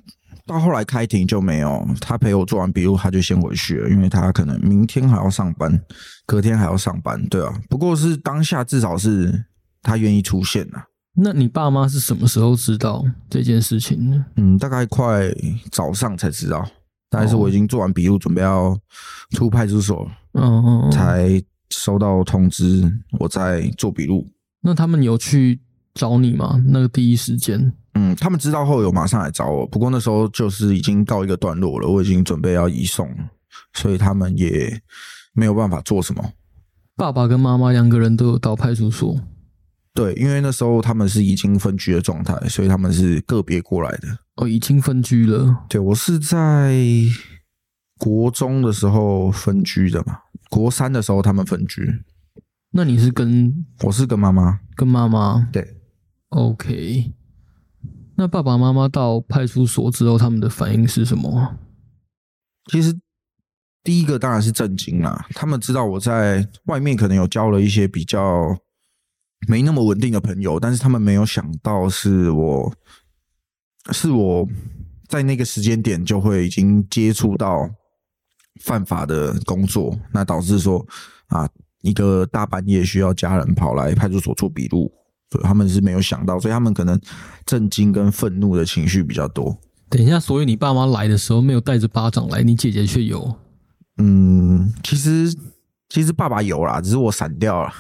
[0.45, 5.81] 到后来开庭就没有，他陪我做完笔录，他就先回去了，因为他可能明天还要上班，
[6.25, 7.53] 隔天还要上班，对啊。
[7.67, 9.45] 不过是当下至少是
[9.81, 10.83] 他愿意出现了。
[11.19, 14.25] 那你爸妈是什么时候知道这件事情呢？
[14.35, 15.29] 嗯，大概快
[15.71, 16.63] 早上才知道，
[17.09, 18.77] 大概是我已经做完笔录，准备要
[19.31, 22.83] 出派出所，嗯嗯，才收到通知，
[23.19, 24.27] 我在做笔录。
[24.61, 25.59] 那他们有去
[25.93, 26.61] 找你吗？
[26.67, 27.73] 那个第一时间？
[27.93, 33.09] 嗯，他们知道后有马上来找我，不过那时候就是已经告一个段落了，我已经准备要移送，
[33.73, 34.81] 所以他们也
[35.33, 36.33] 没有办法做什么。
[36.95, 39.19] 爸爸跟妈妈两个人都有到派出所。
[39.93, 44.07] 对，因为那时候他们是已经分居的状态，所以他们是个别过来的。
[44.37, 45.65] 哦，已经分居了。
[45.69, 46.75] 对，我是在
[47.97, 50.19] 国中的时候分居的嘛，
[50.49, 52.03] 国三的时候他们分居。
[52.71, 53.65] 那你是跟？
[53.83, 54.59] 我是跟妈妈。
[54.75, 55.47] 跟妈妈。
[55.51, 55.77] 对。
[56.29, 57.13] OK。
[58.15, 61.57] 那爸爸妈妈到派出所之后，他们的反应是什么？
[62.71, 62.97] 其实
[63.83, 68.57] 第一个当然是震惊啦，他们知道我在外面可能有交了一些比较。
[69.47, 72.73] 没那么稳定的朋友，但是他们没有想到是我，
[73.91, 74.47] 是我
[75.07, 77.69] 在那个时间点就会已经接触到
[78.61, 80.85] 犯法的工作，那导致说
[81.27, 81.47] 啊，
[81.81, 84.91] 一个大半夜需要家人跑来派出所做笔录，
[85.29, 86.99] 对，他们是没有想到，所以他们可能
[87.45, 89.57] 震惊跟愤怒的情绪比较多。
[89.89, 93.35] 等一下，所以你爸妈来的时候没有带着巴掌来，你姐姐却有。
[93.99, 95.33] 嗯，其实
[95.89, 97.69] 其实爸爸有啦，只是我闪掉了。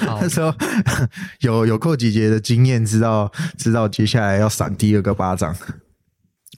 [0.00, 0.54] 好那时候
[1.40, 5.56] 有有寇姐姐的经验，知道知道接下来要闪第二个巴掌。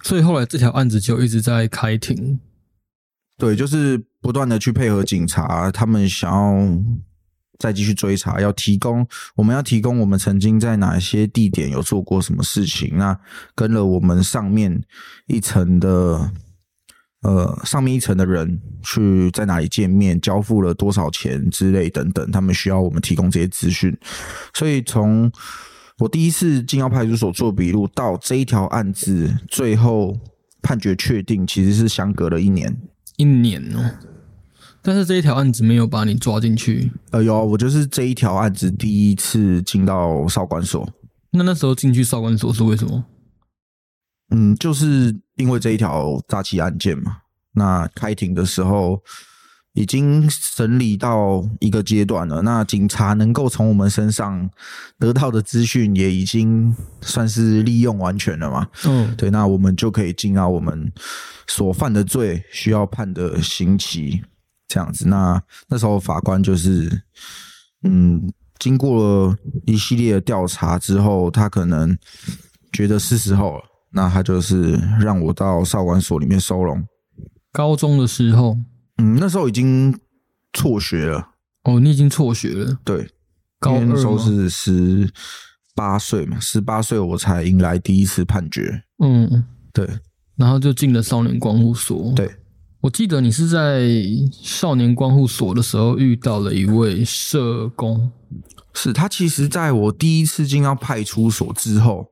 [0.03, 2.41] 所以后来这条案子就一直在开庭。
[3.39, 6.59] 对，就是不断的去配合警察，他们想要
[7.59, 13.19] 再继续追查，要提供我们要提供我们曾经在哪些地点有做过什么事情，那
[13.55, 14.83] 跟了我们上面
[15.27, 16.31] 一层的
[17.23, 23.97] 呃上面一层的人去在哪里见面，交付了多少钱之类等等，他们需要我们提供这些资讯，
[24.55, 25.31] 所以从
[25.99, 30.19] 我第一次进到派出所做笔录到这一条案子最后
[30.63, 32.75] 判决确定，其实是相隔了一年。
[33.17, 33.99] 一年哦，
[34.81, 36.91] 但是这一条案子没有把你抓进去。
[37.11, 40.91] 呃，有啊，我就是这一条案子第一次进到少管所，
[41.33, 43.05] 那那时候进去少管所是为什么？
[44.31, 47.19] 嗯，就是因为这一条诈欺案件嘛。
[47.53, 49.03] 那开庭的时候
[49.73, 54.49] 已经审理到一个阶段了，那警察能够从我们身上
[54.99, 58.69] 得到的资讯也已经算是利用完全了嘛。
[58.85, 60.93] 嗯，对，那我们就可以进到我们
[61.47, 64.23] 所犯的罪需要判的刑期
[64.69, 65.09] 这样子。
[65.09, 67.03] 那那时候法官就是，
[67.83, 71.97] 嗯，经过了一系列的调查之后，他可能
[72.73, 76.85] 觉得是时候了，那他就是让我到少管所里面收容。
[77.53, 78.57] 高中的时候，
[78.99, 79.93] 嗯，那时候已经
[80.53, 81.31] 辍学了，
[81.65, 83.09] 哦，你已经辍学了，对，
[83.59, 85.11] 高二因为那时候是十
[85.75, 88.85] 八岁嘛，十八岁我才迎来第一次判决。
[89.03, 89.89] 嗯，对
[90.37, 92.13] 然后就进了少年观护所。
[92.15, 92.31] 对，
[92.81, 93.91] 我记得你是在
[94.31, 98.11] 少年观护所的时候遇到了一位社工。
[98.73, 102.07] 是他其实在我第一次进到派出所之后，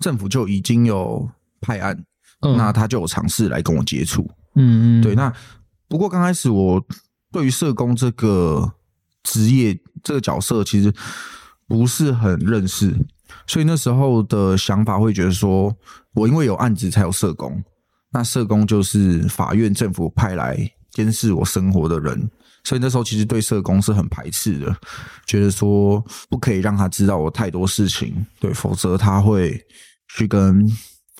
[0.00, 1.28] 政府就已经有
[1.60, 2.04] 派案，
[2.40, 4.28] 嗯，那他就有尝试来跟我接触。
[4.54, 5.32] 嗯嗯，对，那
[5.88, 6.84] 不过刚开始我
[7.32, 8.72] 对于社工这个
[9.22, 10.92] 职业这个角色其实
[11.66, 12.94] 不是很认识，
[13.46, 15.74] 所以那时候的想法会觉得说，
[16.12, 17.62] 我因为有案子才有社工，
[18.10, 22.30] 那社工就是法院政府派来监视我生活的人。
[22.64, 24.74] 所以那时候其实对社工是很排斥的，
[25.26, 29.60] 觉得说不可以让他知道我太多事情，对，否则他会
[30.16, 30.66] 去跟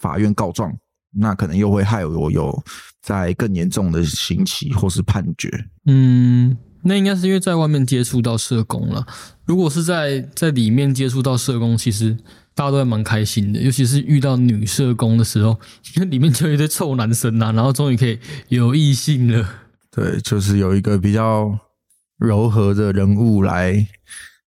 [0.01, 0.75] 法院告状，
[1.13, 2.65] 那可能又会害我有
[3.03, 5.51] 在更严重的刑期或是判决。
[5.85, 9.07] 嗯，那应该是因为在外面接触到社工了。
[9.45, 12.17] 如果是在在里面接触到社工，其实
[12.55, 15.61] 大家都还蛮开心的，尤其是遇到女社工的时候，
[15.97, 19.47] 因 为里面就有一堆臭男生啊，然后终于可以有异性了。
[19.95, 21.57] 对，就是有一个比较
[22.19, 23.87] 柔和的人物来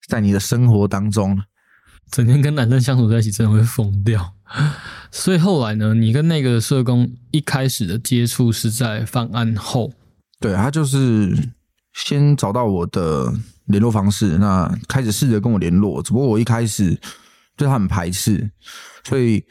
[0.07, 1.42] 在你的生活当中。
[2.11, 4.35] 整天跟男生相处在一起，真的会疯掉。
[5.11, 9.92] 所以后来呢，你跟那个社工一开始的接触是在犯案后，
[10.38, 11.37] 对他就是
[11.94, 13.33] 先找到我的
[13.64, 16.02] 联络方式，那开始试着跟我联络。
[16.02, 16.96] 只不过我一开始
[17.57, 18.50] 对他很排斥，
[19.05, 19.44] 所以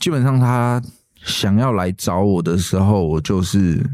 [0.00, 0.82] 基本上他
[1.22, 3.84] 想要来找我的时候，我就是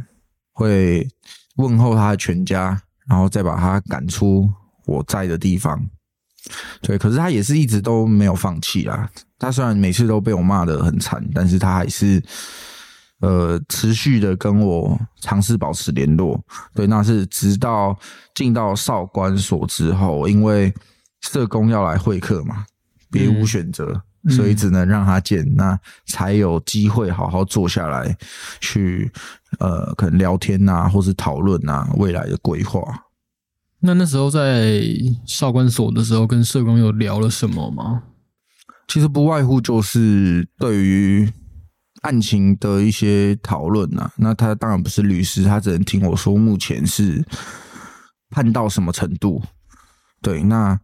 [0.53, 1.09] 会
[1.57, 4.51] 问候他的全家，然后再把他赶出
[4.87, 5.85] 我在的地方。
[6.81, 9.09] 对，可是他也是一直都没有放弃啊。
[9.39, 12.23] 他虽然每次都被我骂得很惨，但是他还是
[13.21, 16.41] 呃持续的跟我尝试保持联络。
[16.75, 17.97] 对，那是直到
[18.35, 20.73] 进到少管所之后，因为
[21.21, 22.65] 社工要来会客嘛，
[23.11, 28.17] 别无选择，所以只能让他见，那才有机会好好坐下来
[28.61, 29.13] 去
[29.59, 32.83] 呃可能聊天啊、或是讨论啊未来的规划。
[33.81, 34.81] 那那时候在
[35.27, 38.05] 少管所的时候，跟社工有聊了什么吗？
[38.87, 41.29] 其实不外乎就是对于
[42.03, 44.13] 案情的一些讨论啊。
[44.17, 47.25] 那他当然不是律师，他只能听我说目前是
[48.31, 49.43] 判到什么程度。
[50.21, 50.79] 对，那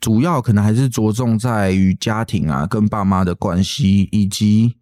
[0.00, 4.74] 主要可能还是着重在于家庭啊，跟爸妈的关系，以及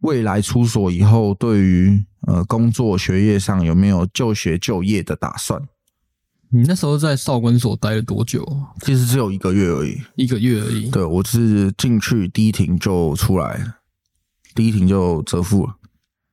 [0.00, 5.60] 未来出所以后对于呃工作学业上有没有就学就业的打算。
[6.50, 8.46] 你那时候在少管所待了多久？
[8.82, 10.00] 其实只有一个月而已。
[10.14, 10.88] 一个月而已。
[10.90, 13.78] 对我是进去第一庭就出来了，
[14.54, 15.74] 第一庭就折复了。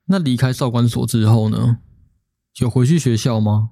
[0.05, 1.77] 那离开少管所之后呢？
[2.59, 3.71] 有回去学校吗？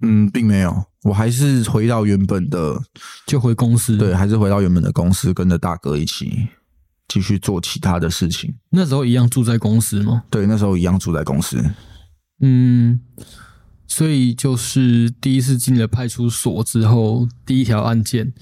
[0.00, 2.80] 嗯，并没有，我还是回到原本的，
[3.26, 3.98] 就回公司。
[3.98, 6.48] 对，，还是回到原本的公司，跟着大哥一起
[7.08, 8.54] 继续做其他的事情。
[8.70, 10.24] 那时候一样住在公司吗？
[10.30, 11.62] 对，那时候一样住在公司。
[12.40, 13.00] 嗯，
[13.86, 18.34] 所以就是第一次进了派出所之后，第一条案件，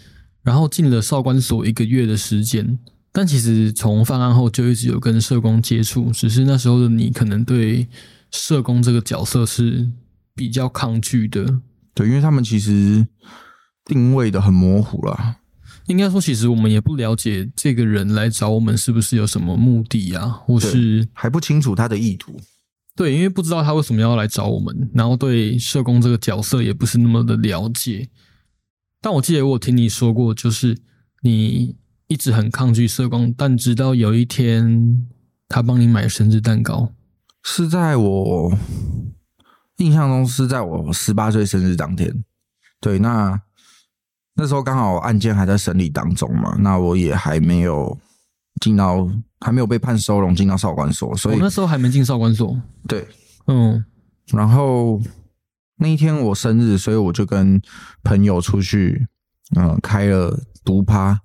[0.42, 2.78] 然后进了少管所一个月的时间，
[3.12, 7.86] 但其实从犯案后就一直有跟社工接触，只是那时候的你可能对
[8.30, 9.88] 社工这个角色是
[10.34, 11.60] 比较抗拒的。
[11.94, 13.06] 对，因为他们其实
[13.84, 15.36] 定位的很模糊啦。
[15.86, 22.40] 应该说，其实我们也不了解这个人来找我们是不是有什么目的啊，或是还不清楚他的意图。
[22.96, 28.08] 对，因为不知道他为什么要来找我们，然后对社工这个角色也不是那么的了解。
[29.00, 30.78] 但我记得我听你说过，就是
[31.22, 35.06] 你一直很抗拒社工，但直到有一天
[35.48, 36.94] 他帮你买生日蛋糕，
[37.42, 38.56] 是在我
[39.78, 42.24] 印象中是在我十八岁生日当天。
[42.80, 43.42] 对，那
[44.34, 47.98] 那时候刚好案件还在审理当中嘛，那我也还没有
[48.60, 49.08] 进到，
[49.40, 52.60] 还没有被判收容进到少管所，所以那时候还没进少管所。
[52.88, 53.06] 对，
[53.46, 53.84] 嗯，
[54.32, 55.00] 然后。
[55.76, 57.60] 那一天我生日，所以我就跟
[58.04, 59.08] 朋友出去，
[59.56, 61.20] 嗯，开了毒趴，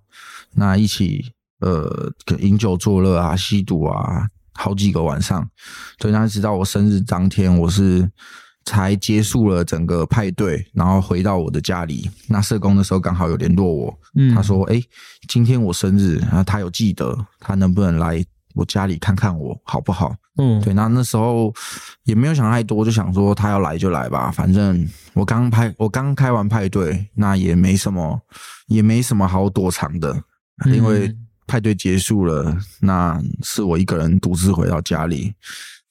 [0.56, 1.24] 那一起
[1.60, 5.48] 呃饮酒作乐啊，吸毒啊，好几个晚上。
[6.00, 8.10] 所以，那直到我生日当天，我是
[8.66, 12.10] 才结束了整个派对，然后回到我的家里。
[12.28, 14.00] 那社工的时候刚好有联络我，
[14.34, 14.82] 他说：“哎，
[15.28, 18.24] 今天我生日，然后他有记得，他能不能来？”
[18.56, 20.14] 我家里看看我好不好？
[20.38, 21.54] 嗯，对，那那时候
[22.04, 28.20] 也没有想太多，就想说他要来就来吧，反正我刚派，我刚开完派对，那也没什么，
[28.68, 30.24] 也没什么好躲藏的，
[30.66, 35.32] 因为派对结束了，那是我一个人独自回到家里，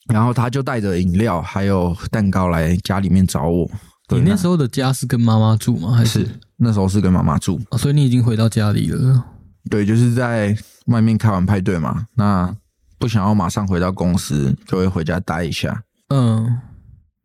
[0.08, 3.70] 然后他就带着饮料还有蛋糕来家里面找我。
[4.10, 5.92] 你那时候的家是跟妈妈住吗？
[5.92, 7.60] 还是那时候是跟妈妈住？
[7.76, 9.24] 所以你已经回到家里了。
[9.68, 12.56] 对，就是在外面开完派对嘛，那
[12.98, 15.82] 不想要马上回到公司，就会回家待一下。
[16.08, 16.58] 嗯，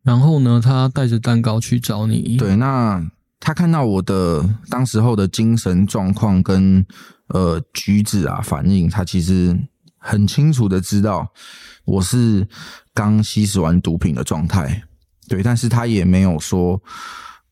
[0.02, 2.36] 然后呢，他带着蛋糕去找你。
[2.36, 3.02] 对，那
[3.40, 6.84] 他看到我的当时候的精神状况跟
[7.28, 9.58] 呃举止啊反应，他其实
[10.04, 11.26] 很清楚的知道
[11.86, 12.46] 我是
[12.92, 14.82] 刚吸食完毒品的状态。
[15.26, 16.80] 对，但是他也没有说。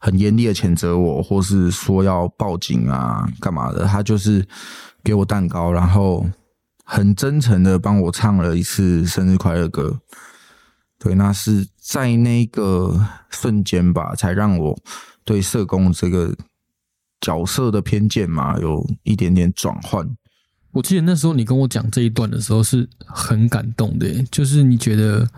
[0.05, 3.87] 很严厉的谴责我，或是说要报警啊，干嘛的？
[3.87, 4.45] 他就是
[5.05, 6.27] 给我蛋糕，然后
[6.85, 9.97] 很真诚的帮我唱了一次生日快乐歌。
[10.99, 14.77] 对，那是在那个瞬间吧，才让我
[15.25, 16.37] 对社工这个
[17.21, 20.05] 角色的偏见嘛，有一点点转换。
[20.73, 25.29] 我记得那时候你跟我讲这一段的时候是很感动的，就是你觉得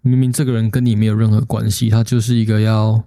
[0.00, 3.04] 明明这个人跟你没有任何关系，他就是一个要。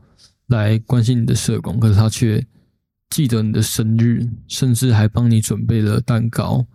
[0.47, 2.45] 来关心你的社工，可是他却
[3.09, 6.65] 记得你的生日，甚至还帮你准备了蛋糕，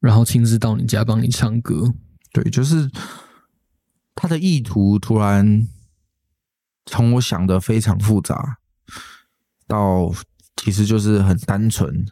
[0.00, 1.94] 然后亲自到你家帮你唱歌。
[2.32, 2.90] 对，就是
[4.16, 5.68] 他的意图突然
[6.86, 8.58] 从我想的非常复杂，
[9.68, 10.12] 到
[10.56, 12.04] 其实就是很单纯、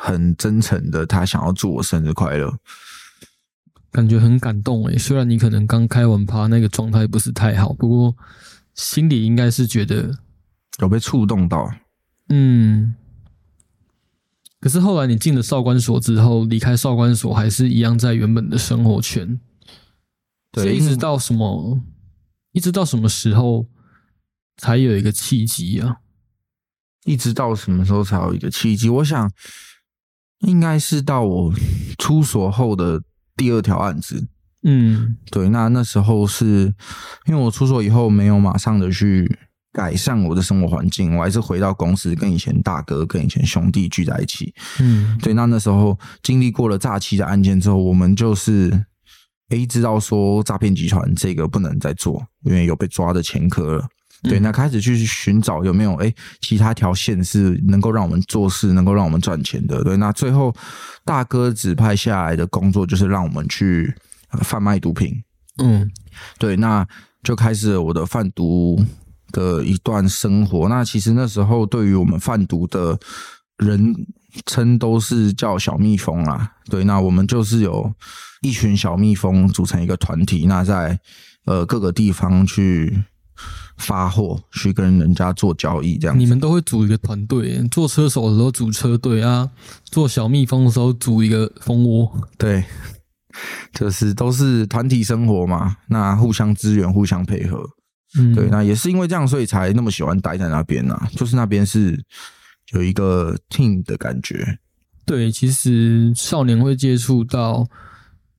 [0.00, 2.56] 很真诚的，他想要祝我生日快乐，
[3.90, 4.96] 感觉很感动诶。
[4.96, 8.16] 虽然你可能刚开完趴，那个状态不是太好，不过
[8.74, 10.18] 心里应该是觉得。
[10.78, 11.68] 有被触动到，
[12.28, 12.94] 嗯。
[14.60, 19.40] 可是后来你进了少管所之后，离开少管所还是一样在原本的生活圈。
[20.52, 21.80] 对，一直到什么？
[22.52, 23.66] 一直到什么时候
[24.56, 25.98] 才有一个契机啊？
[27.04, 28.88] 一直到什么时候才有一个契机？
[28.88, 29.30] 我想
[30.40, 31.52] 应该是到我
[31.98, 33.02] 出所后的
[33.36, 34.28] 第二条案子。
[34.62, 35.48] 嗯，对。
[35.48, 36.74] 那那时候是
[37.26, 39.38] 因为我出所以后没有马上的去。
[39.70, 44.52] 改善我的生活环境，我还是回到公司，跟以前大哥、跟以前兄弟聚在一起。
[44.80, 45.34] 嗯，对。
[45.34, 48.86] 那那时候经历过了诈欺的案件之后，我们就是
[49.50, 53.86] A 知道说诈骗集团这个不能再做，因为有被抓的前科了。
[54.22, 59.82] 对，那开始去寻找有没有诶其他条线是能够让我们做事、能够让我们赚钱的。
[59.84, 60.54] 对，那最后
[61.04, 63.94] 大哥指派下来的工作就是让我们去
[64.42, 65.22] 贩卖毒品。
[65.58, 65.90] 嗯，
[66.38, 66.86] 对，那
[67.22, 68.84] 就开始我的贩毒。
[69.30, 72.98] 的一段生活，那其实那时候对于我们贩毒的
[73.58, 73.94] 人
[74.46, 76.50] 称都是叫小蜜蜂啦。
[76.70, 77.92] 对，那我们就是有
[78.40, 80.98] 一群小蜜蜂组成一个团体，那在
[81.44, 83.04] 呃各个地方去
[83.76, 86.18] 发货，去跟人家做交易，这样。
[86.18, 89.48] 你们都会组一个团队，做车手的时候组车队啊，
[89.84, 92.10] 做小蜜蜂的时候组一个蜂窝。
[92.36, 92.64] 对，
[93.72, 97.64] 就是都是团体生活嘛，那互相支援，互相配合。
[98.18, 101.08] 嗯，对，那也是因为这样，所以才那么喜欢待在那边啊。
[101.14, 102.02] 就是那边是
[102.72, 104.58] 有一个 team 的感觉。
[105.04, 107.66] 对，其实少年会接触到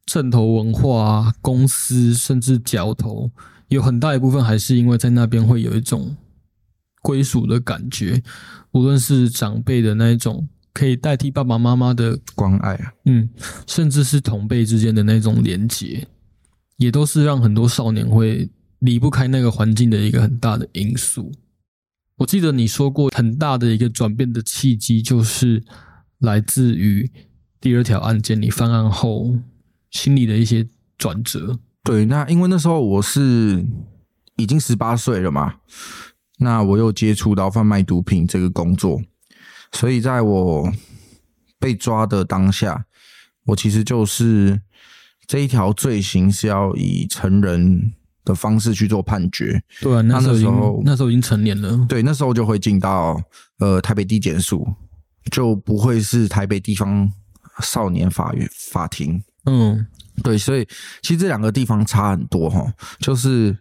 [0.05, 3.31] 正头文化公司，甚至角头，
[3.69, 6.15] 有很大一部分还是因为在那边会有一种
[7.01, 8.21] 归属的感觉。
[8.71, 13.29] 无论是长辈的那一种可以代替爸爸妈妈的关爱啊，嗯，
[13.65, 16.07] 甚至是同辈之间的那种连结，
[16.77, 18.49] 也都是让很多少年会
[18.79, 21.31] 离不开那个环境的一个很大的因素。
[22.17, 25.63] 我记得你说过，很大的一个转变的契机，就是
[26.19, 27.09] 来自于
[27.61, 29.35] 第二条案件，你犯案后
[29.89, 30.67] 心里的一些
[30.97, 31.59] 转折。
[31.83, 33.65] 对，那因为那时候我是
[34.35, 35.55] 已经十八岁了嘛，
[36.39, 39.01] 那我又接触到贩卖毒品这个工作，
[39.71, 40.71] 所以在我
[41.59, 42.85] 被抓的当下，
[43.45, 44.61] 我其实就是
[45.25, 49.63] 这一条罪行是要以成人的方式去做判决。
[49.81, 51.85] 对啊，那时候那时候那时候已经成年了。
[51.87, 53.19] 对，那时候就会进到
[53.59, 54.67] 呃台北地检署，
[55.31, 57.11] 就不会是台北地方
[57.61, 59.23] 少年法院法庭。
[59.49, 59.87] 嗯。
[60.21, 60.67] 对，所以
[61.01, 63.57] 其实这两个地方差很多哈，就是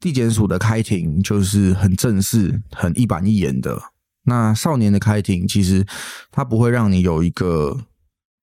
[0.00, 3.80] 地检署的开庭就是很正式、很一板一眼的，
[4.24, 5.86] 那少年的开庭其实
[6.30, 7.86] 它不会让你有一个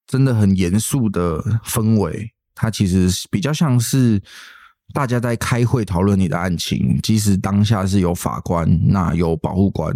[0.08, 4.20] 真的很严肃的氛围，它其实比较像是
[4.94, 9.94] 大家在开会讨论你的案情，即使当下是有法官，那有保护官，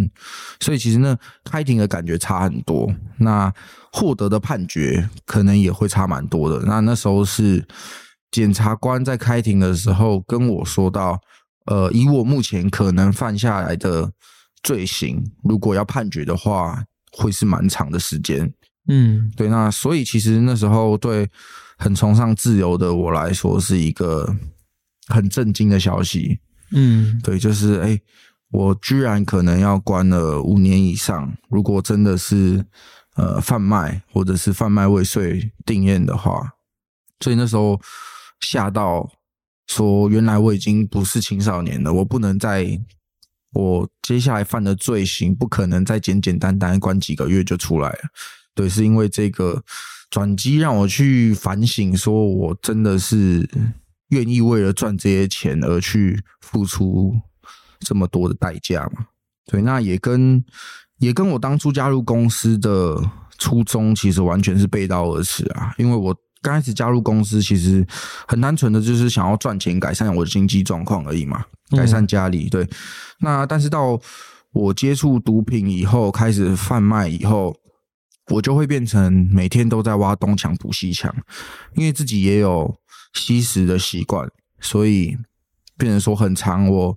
[0.60, 2.91] 所以其实呢，开庭的感觉差很多。
[3.18, 3.54] 那
[3.91, 6.66] 获得的判决可能也会差蛮多的。
[6.66, 7.66] 那那时候是
[8.32, 11.20] 检察官在开庭的时候跟我说到，
[11.66, 14.12] 呃，以我目前可能犯下来的
[14.64, 18.54] 罪行，如果要判决的话，会是蛮长的时间。
[18.88, 21.28] 嗯对，那所以其实那时候对
[21.78, 24.36] 很崇尚自由的我来说，是一个
[25.08, 26.39] 很震惊的消息。
[26.72, 27.99] 嗯对，就是哎、
[28.51, 31.36] 我居然可能要关了五年以上。
[31.49, 32.66] 如果真的是
[33.16, 36.53] 呃贩卖或者是贩卖未遂定验的话，
[37.20, 37.80] 所以那时候
[38.39, 39.10] 吓到
[39.68, 42.80] 说，原来我已经不是青少年了，我不能再。
[43.53, 47.99] 我接下来犯的罪行不可能再简简单单关几个月就出来了，
[48.53, 49.64] 对，是因为这个
[50.10, 53.49] 转机让我去反省，说我真的是
[54.10, 57.16] 愿意为了赚这些钱而去付出
[57.80, 59.08] 这么多的代价嘛？
[59.45, 60.43] 对，那也跟
[60.99, 62.99] 也跟我当初加入公司的
[63.38, 67.86] 初衷其实完全是背道而驰啊，因为我刚开始加入公司，其实
[68.28, 72.47] 很单纯的就是想要赚钱，改善我的经济状况而已嘛，改善家里。
[72.49, 72.68] 对，
[73.20, 73.99] 那但是到
[74.51, 77.56] 我接触毒品以后，开始贩卖以后，
[78.32, 81.14] 我就会变成每天都在挖东墙补西墙，
[81.76, 82.76] 因为自己也有
[83.16, 85.18] 吸食的习惯，所以
[85.78, 86.95] 变成说很长，我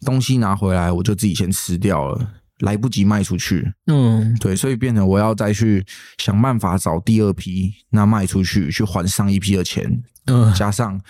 [0.00, 3.72] 东西拿回来我就自己先吃掉了，来不及卖出去。
[3.86, 5.86] 嗯对，所以变成我要再去
[6.18, 11.00] 想办法找第二批，那卖出去去还上一批的钱，嗯加上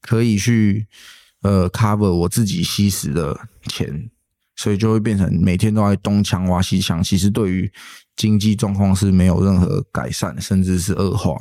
[0.00, 0.86] 可以去
[1.42, 3.38] 呃 cover 我自己吸食的
[3.68, 4.10] 钱，
[4.56, 7.02] 所以就会变成每天都在东墙挖西墙。
[7.02, 7.72] 其实对于
[8.16, 11.36] 经济状况是没有任何改善，甚至是恶化。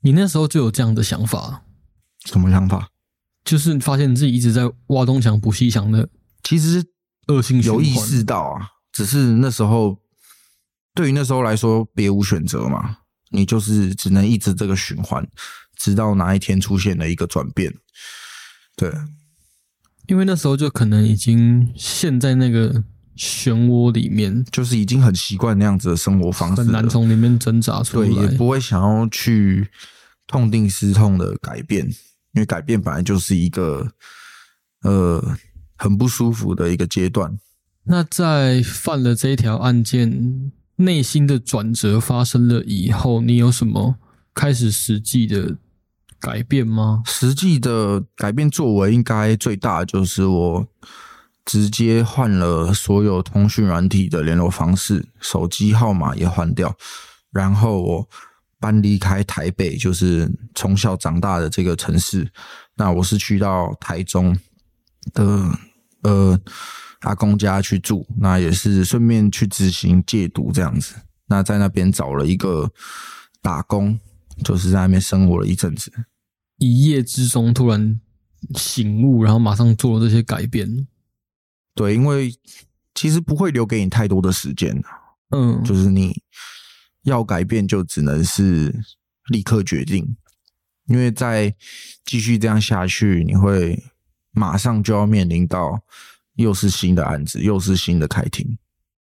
[0.00, 1.62] 你那时候就有这样的想法，
[2.26, 2.90] 什么想法？
[3.44, 6.08] 就是发现自己一直在挖东墙补西墙的
[6.42, 6.84] 其实
[7.28, 9.98] 恶性有意识到啊，只是那时候
[10.94, 12.98] 对于那时候来说别无选择嘛，
[13.30, 15.26] 你就是只能一直这个循环，
[15.76, 17.72] 直到哪一天出现了一个转变。
[18.76, 18.92] 对，
[20.06, 22.82] 因为那时候就可能已经陷在那个
[23.16, 28.28] 漩涡里面，就是已经很习惯那样子的生活方式很难，从里面挣扎出对，也。
[28.36, 29.68] 不会想要去
[30.26, 31.88] 痛定思痛的改变，
[32.36, 33.90] 因为改变本来就是一个
[34.82, 35.36] 呃
[35.76, 37.36] 很不舒服的一个阶段。
[37.84, 43.96] 那在犯了这一条案件，内心的转折发生了以后，你有什么
[44.34, 45.56] 开始实际的
[46.20, 47.02] 改变吗？
[47.06, 50.66] 实际的改变作为，应该最大的就是我
[51.44, 56.76] 直接换了所有通讯软体的联络方式，手机号码也换掉，
[57.30, 58.08] 然后我
[58.66, 62.28] 搬离开台北，就是从小长大的这个城市。
[62.74, 64.36] 那我是去到台中
[65.12, 65.48] 的
[66.02, 66.36] 呃
[67.02, 70.96] 阿公家去住，那也是顺便去执行戒毒这样子。
[71.26, 72.68] 那在那边找了一个
[73.40, 74.00] 打工，
[74.42, 75.92] 就是在那边生活了一阵子。
[76.58, 78.00] 一夜之中突然
[78.56, 80.88] 醒悟，然后马上做了这些改变。
[81.72, 82.34] 对，因为
[82.96, 84.90] 其实不会留给你太多的时间啊
[85.30, 86.20] 嗯，就是你
[87.06, 88.74] 要改变，就只能是
[89.28, 90.16] 立刻决定，
[90.86, 91.54] 因为再
[92.04, 93.82] 继续这样下去，你会
[94.32, 95.80] 马上就要面临到
[96.34, 98.58] 又是新的案子，又是新的开庭。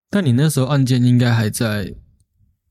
[0.10, 1.96] 但你那时候案件应该还在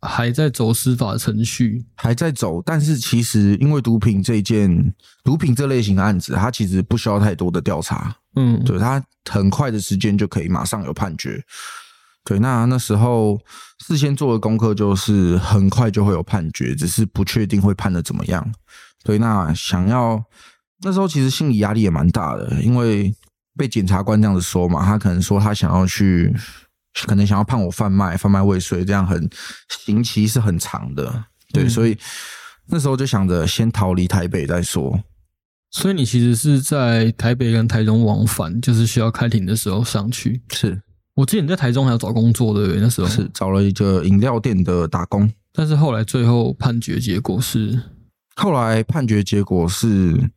[0.01, 1.85] 还在走司法程序。
[1.97, 11.43] 还在走，但是其实因为毒品这件毒品这类型的案子，它其实不需要太多的调查，嗯，对，它很快的时间就可以马上有判决，
[12.25, 13.41] 对，那那时候
[13.87, 18.53] 事先做的功课就是很快就会有判决，只是不确定会判的怎么样。
[19.03, 20.23] 对，那想要
[20.85, 23.13] 那时候其实心理压力也蛮大的，因为
[23.57, 26.33] 被检察官这样子说嘛，他可能说他想要去，
[27.07, 29.29] 可能想要判我贩卖、贩卖未遂，这样很
[29.85, 31.25] 刑期是很长的。
[31.53, 31.99] 对，嗯所以
[32.69, 35.03] 那时候就想着先逃离台北再说。
[35.73, 40.41] 所以你其实是在台北跟台中往返，就是需要开庭的时候上去。
[40.51, 40.81] 是
[41.15, 42.81] 我之前在台中还要找工作对不对？
[42.81, 45.31] 那时候是，找了一个饮料店的打工。
[45.53, 47.79] 但是后来最后判决结果是，
[48.37, 50.31] 后来判决结果是，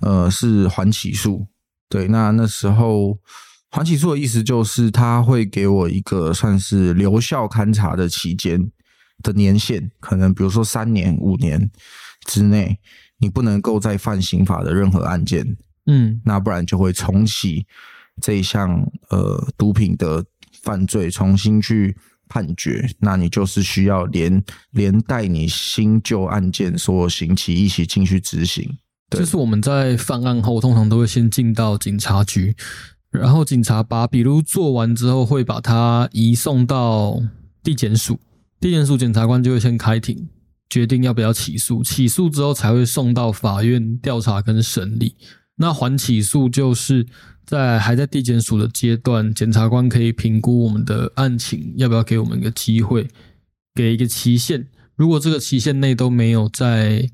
[0.00, 1.46] 呃，是缓起诉。
[1.90, 3.18] 对，那那时候
[3.70, 8.70] 缓起诉的意思就是他会给我一个算是留校勘察的期间
[9.22, 11.70] 的年限，可能比如说三年、五年
[12.24, 12.78] 之内，
[13.18, 17.66] 你不能够再犯刑法的任何案件，嗯那不然就会重启
[18.20, 18.70] 这一项
[19.10, 20.24] 呃毒品的
[20.62, 21.96] 犯罪，重新去
[22.28, 22.88] 判决。
[23.00, 24.42] 那你就是需要连
[24.72, 28.68] 连带你新旧案件所有刑期一起进去执行。
[29.10, 32.56] 对就是我们在犯案后，通常都会先进到警察局，
[33.10, 37.20] 然后警察把笔录做完之后，会把它移送到
[37.62, 38.18] 地检署，
[38.58, 40.28] 地检署检察官就会先开庭，
[40.70, 45.14] 决定要不要起诉，起诉之后才会送到法院调查跟审理。
[45.56, 47.06] 那缓起诉就是
[47.44, 53.06] 在还在地检署的阶段，检察官可以评估我们的案情，要不要给我们一个机会，
[53.74, 54.68] 给一个期限。
[54.96, 57.08] 如果这个期限内都没有再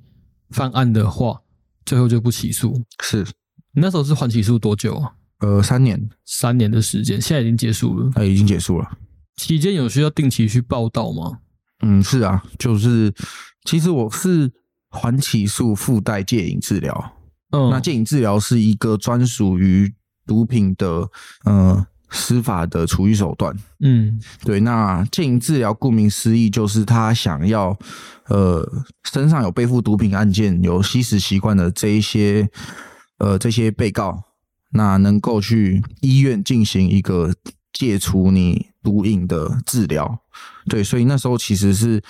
[0.50, 1.40] 犯案的话，
[1.84, 2.82] 最后就不起诉。
[3.02, 3.24] 是
[3.72, 5.12] 你那时候是缓起诉多久啊？
[5.40, 8.10] 呃三年，三年的时间，现在已经结束了。
[8.14, 8.98] 那、已经结束了。
[9.36, 11.38] 期间有需要定期去报道吗？
[11.80, 13.12] 嗯，是啊，就是
[13.64, 14.50] 其实我是
[14.90, 17.17] 缓起诉附带戒瘾治疗。
[17.50, 19.92] 嗯，那戒瘾治疗是一个专属于
[20.26, 21.08] 毒品的
[21.44, 23.56] 呃司法的处理手段。
[23.80, 27.76] 嗯对，那戒瘾治疗顾名思义，就是他想要
[28.26, 28.66] 呃
[29.10, 32.48] 身上有背负毒品案件、有吸食习惯的这一些
[33.18, 34.24] 呃这些被告，
[34.72, 37.34] 那能够去医院进行一个
[37.72, 40.20] 戒除你毒瘾的治疗。
[40.66, 42.02] 对，所以那时候其实是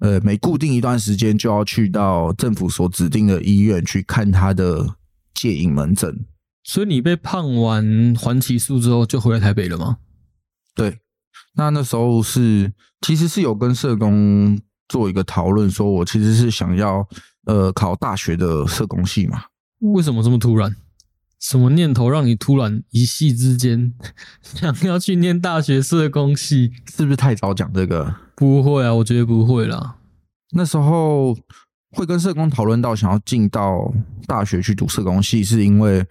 [0.00, 4.96] 呃每固定一段时间就要去到政府所指定的医院去看他的
[5.32, 6.26] 戒瘾门诊。
[6.62, 9.96] 所以你被判完缓起诉之后就回来台北了吗？
[10.74, 10.98] 对，
[11.54, 17.06] 那那时候是其实是有跟社工做一个讨论，说我其实是想要
[17.46, 19.44] 呃考大学的社工系嘛。
[19.80, 20.76] 为什么这么突然？
[21.40, 23.94] 什么念头让你突然一夕之间
[24.44, 26.70] 想要去念大学社工系？
[26.94, 28.14] 是不是太早讲这个？
[28.40, 29.96] 不会啊，我觉得不会啦。
[30.52, 31.36] 那时候
[31.90, 33.92] 会跟社工讨论到想要进到
[34.26, 36.02] 大学去读社工系，是因为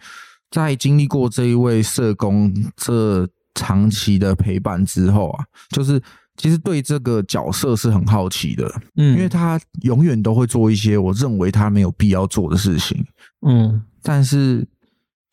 [0.52, 6.00] 在经历过这一位社工这长期的陪伴之后啊，就是
[6.38, 13.04] 其实对这个角色是很好奇的，嗯，因为他永远都会做一些我认为他没有必要做的事情。
[13.42, 14.68] 嗯但是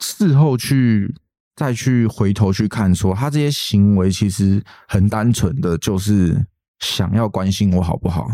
[0.01, 1.15] 事后去
[1.55, 6.43] 再去回头去看说他这些行为其实很单纯的就是
[6.81, 8.27] 想要关心我好不好？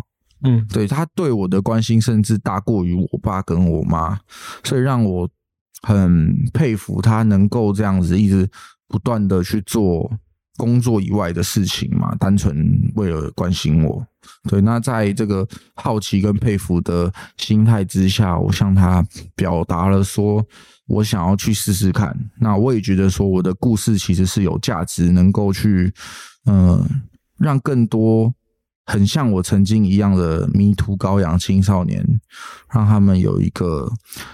[0.45, 4.19] 嗯对他对我的关心甚至大过于我爸跟我妈，
[4.65, 5.29] 所以让我
[5.83, 8.49] 很佩服他能够这样子一直
[8.89, 10.11] 不断的去做
[10.57, 14.05] 工作以外的事情嘛，单纯为了关心我。
[14.49, 20.45] 对，那在这个好奇跟佩服的心态之下，我向他表达了说，
[20.87, 22.17] 我想要去试试看。
[22.39, 25.93] 那我也觉得说，我的故事其实是有价值，能够去，
[26.45, 26.85] 呃，
[27.43, 28.33] 让更多
[28.87, 32.05] 很像我曾经一样的迷途羔羊青少年，
[32.73, 33.91] 让他们有一个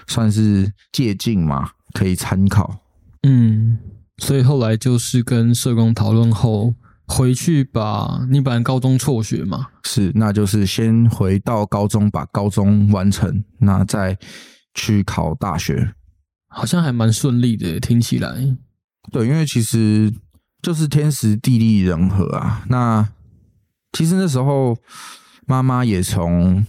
[0.07, 2.79] 算是借鉴嘛，可以参考。
[3.23, 3.77] 嗯，
[4.17, 6.73] 所以后来就是跟社工讨论后，
[7.05, 14.17] 回去把你本来高中辍学嘛，是，那就是先回到高中，把高中完成，那再
[14.73, 15.93] 去考大学。
[16.47, 18.57] 好像还蛮顺利的，听起来。
[19.11, 20.11] 对，因为其实
[20.61, 22.63] 就是天时地利人和啊。
[22.69, 23.07] 那
[23.93, 24.77] 其实那时候
[25.45, 26.65] 妈妈也从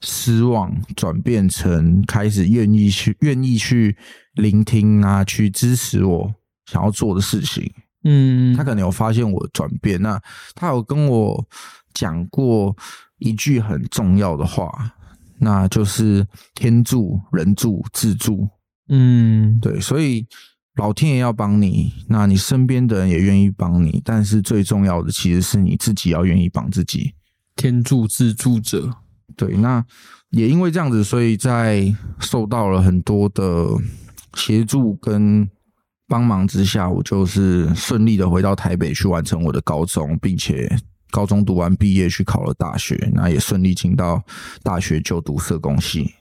[0.00, 3.96] 失望转变成开始愿意去愿意去
[4.34, 6.34] 聆听啊，去支持我
[6.66, 7.70] 想要做的事情。
[8.04, 10.20] 嗯，他可能有发现我的转变，那
[10.54, 11.46] 他有跟我
[11.94, 12.76] 讲过
[13.18, 14.92] 一句很重要的话，
[15.38, 18.46] 那就是天助人助自助。
[18.88, 20.26] 嗯，对，所以
[20.76, 27.14] 老天爷要帮你，那你身边的人也愿意帮你，但是最重要的其实是你自己要愿意帮自己。
[27.54, 28.90] 天助自助者。
[29.36, 29.84] 对，那
[30.30, 33.68] 也因为这样子，所以在受到了很多的
[34.34, 35.48] 协助跟
[36.06, 40.68] 帮忙之下，我就是顺利的回到台北去完成我的高中，并且
[41.10, 44.22] 高中读完毕业去考了大学，那也顺利进到
[44.62, 46.14] 大学就读社工系。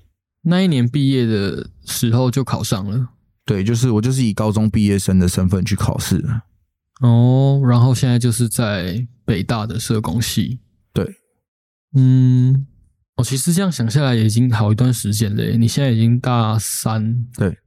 [0.43, 3.09] 那一年毕业的时候就考上了，
[3.45, 6.41] 对，就是我就是以高中毕业生的身份去考试的。
[7.01, 10.59] 哦，然后现在就是在北大的社工系。
[10.93, 11.17] 对，
[11.95, 12.65] 嗯，
[13.17, 15.43] 哦，其实这样想下来也已经好一段时间了。
[15.57, 17.57] 你现在已经大三，对，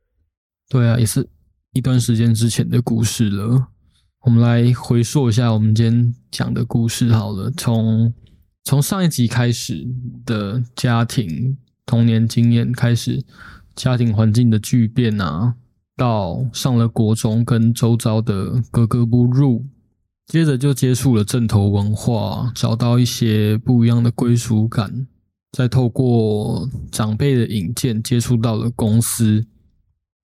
[0.68, 1.29] 对啊，也是
[1.72, 3.68] 一段时间之前的故事了。
[4.20, 8.12] 我们来回溯一下我们今天讲的故事好了，从
[8.64, 9.87] 从上一集开始
[10.24, 13.24] 的家庭童年经验开始，
[13.74, 15.55] 家庭环境的巨变啊，
[15.97, 19.64] 到上了国中跟周遭的格格不入，
[20.26, 25.07] 接着就接触了正头文化，找到一些不一样的归属感，
[25.53, 29.47] 再透过长辈的引荐接触到了公司，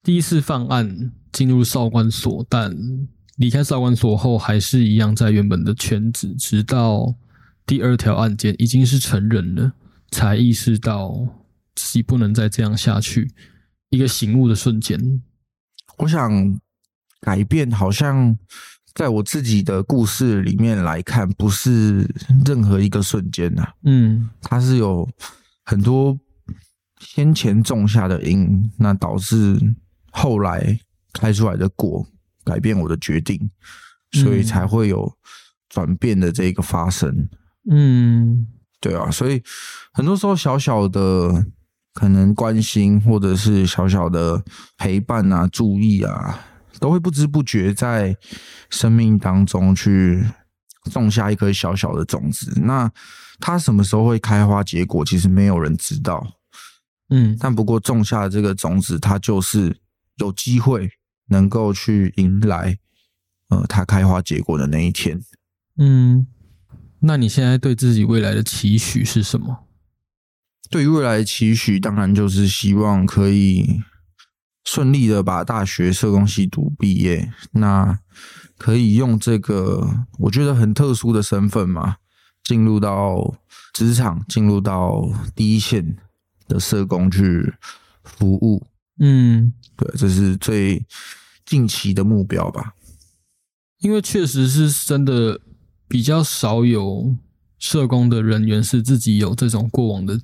[0.03, 2.77] 第一次犯案进入少管所，但
[3.37, 7.15] 离开少管所后还是一样在原本的圈子，直到
[7.65, 9.73] 第二条案件已经是成人了，
[10.11, 11.27] 才意识到
[11.75, 13.31] 自己不能再这样下去，
[13.89, 15.23] 一个醒悟的瞬间。
[15.99, 16.61] 我想
[17.21, 18.37] 改变，好像
[18.95, 22.09] 在我自己的故事里面来看，不是
[22.45, 24.29] 任何一个瞬间呐、嗯。
[24.43, 25.09] 它是有
[25.65, 26.19] 很多
[26.99, 29.59] 先前种下的因，那导致
[30.11, 30.79] 后来
[31.13, 32.07] 开出来的果
[32.45, 33.51] 改变我的决定，
[34.13, 35.13] 所以嗯才会有
[35.69, 37.29] 转变的这个发生。
[37.71, 38.47] 嗯。
[38.81, 39.41] 对啊，所以
[39.93, 41.47] 很多时候小小的
[41.93, 44.43] 可能关心，或者是小小的
[44.79, 46.41] 陪伴啊、注意啊，
[46.81, 48.17] 都会不知不觉在
[48.71, 50.25] 生命当中去
[50.91, 52.53] 种下一颗小小的种子。
[52.63, 52.91] 那
[53.41, 56.39] 它什么时候会开花结果，其实没有人知道。
[57.11, 59.77] 嗯但不过种下的这个种子，它就是
[60.17, 60.91] 有机会
[61.29, 62.79] 能够去迎来
[63.49, 65.21] 呃它开花结果的那一天。
[65.77, 66.27] 嗯，
[67.01, 69.67] 那你现在对自己未来的期许是什么？
[70.73, 73.83] 对于未来的期许，当然就是希望可以
[74.65, 77.99] 顺利的把大学社工系读毕业，那
[78.57, 81.97] 可以用这个我觉得很特殊的身份嘛，
[82.43, 83.35] 进入到
[83.75, 85.99] 职场，进入到第一线
[86.49, 87.53] 的社工去
[88.03, 88.67] 服务。
[88.99, 90.87] 嗯，对，这是最
[91.45, 92.73] 近期的目标吧。
[93.81, 95.39] 因为确实是真的
[95.87, 97.15] 比较少有
[97.59, 100.19] 社工的人员是自己有这种过往的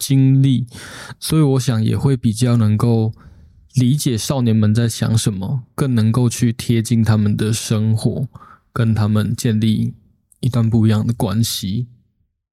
[0.00, 0.66] 经历，
[1.20, 3.12] 所以我想也会比较能够
[3.74, 8.26] 理解少年们在想什么，更能够去贴近他们的生活，
[8.72, 9.94] 跟他们建立
[10.40, 11.86] 一段不一样的关系。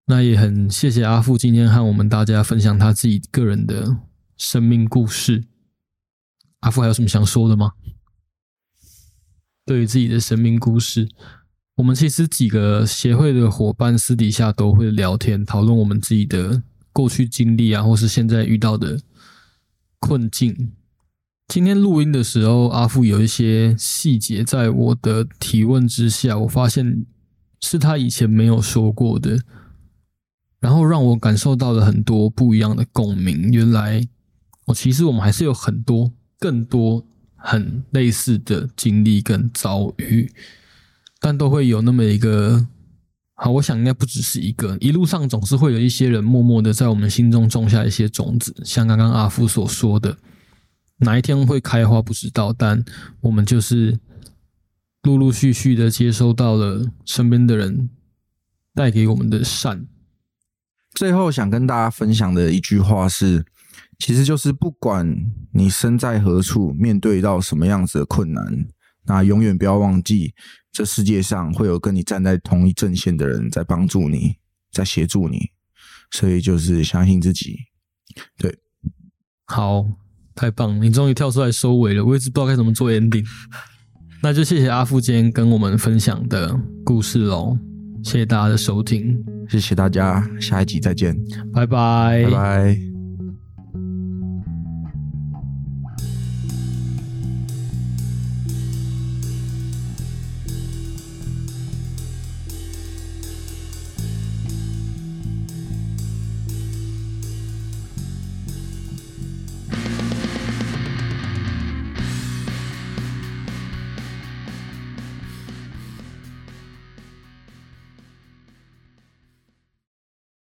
[0.05, 3.97] 那也很谢谢阿富今天和我们大家分享他自己个人的
[4.37, 5.45] 生命故事。
[6.59, 7.71] 阿富还有什么想说的吗？
[9.65, 11.09] 对于自己的生命故事，
[11.75, 16.63] 我们其实几个协会的伙伴私底下都会聊天，讨论我们自己的
[16.97, 18.99] 过去经历啊，或是现在遇到的
[19.99, 20.71] 困境。
[21.47, 27.05] 今天录音的时候，阿富有一些细节，在我的提问之下，我发现
[27.59, 29.43] 是他以前没有说过的，
[30.59, 33.51] 然后让我感受到了很多不一样的共鸣。
[33.51, 34.07] 原来，
[34.65, 40.33] 我其实我们还是有很多更多很类似的经历跟遭遇，
[41.19, 42.65] 但都会有那么一个。
[43.39, 50.17] 好，我想应该不只是一个，一路上总是会有一些人默默的在我们心中种下一些种子，像刚刚阿夫所说的，
[50.97, 52.83] 哪一天会开花不知道，但
[53.21, 53.99] 我们就是
[55.03, 57.91] 陆陆续续的接收到了身边的人
[58.73, 59.85] 带给我们的善。
[60.95, 63.45] 最后想跟大家分享的一句话是，
[63.99, 65.15] 其实就是不管
[65.53, 68.65] 你身在何处，面对到什么样子的困难，
[69.08, 70.34] 那永远不要忘记，
[70.72, 74.36] 这世界上会有跟你站在同一阵线的人在帮助你，
[74.72, 75.49] 在协助你，
[76.12, 77.58] 所以就是相信自己。
[78.38, 78.55] 对
[79.45, 79.86] 好，
[80.36, 80.84] 太棒了！
[80.84, 83.26] 你终于跳出来收尾了，我一直不知道该怎么做 ending。
[84.22, 87.58] 那就谢谢阿富今天跟我们分享的故事喽，
[88.03, 91.16] 谢谢大家的收听，谢谢大家，下一集再见，
[91.53, 92.96] 拜拜，拜拜。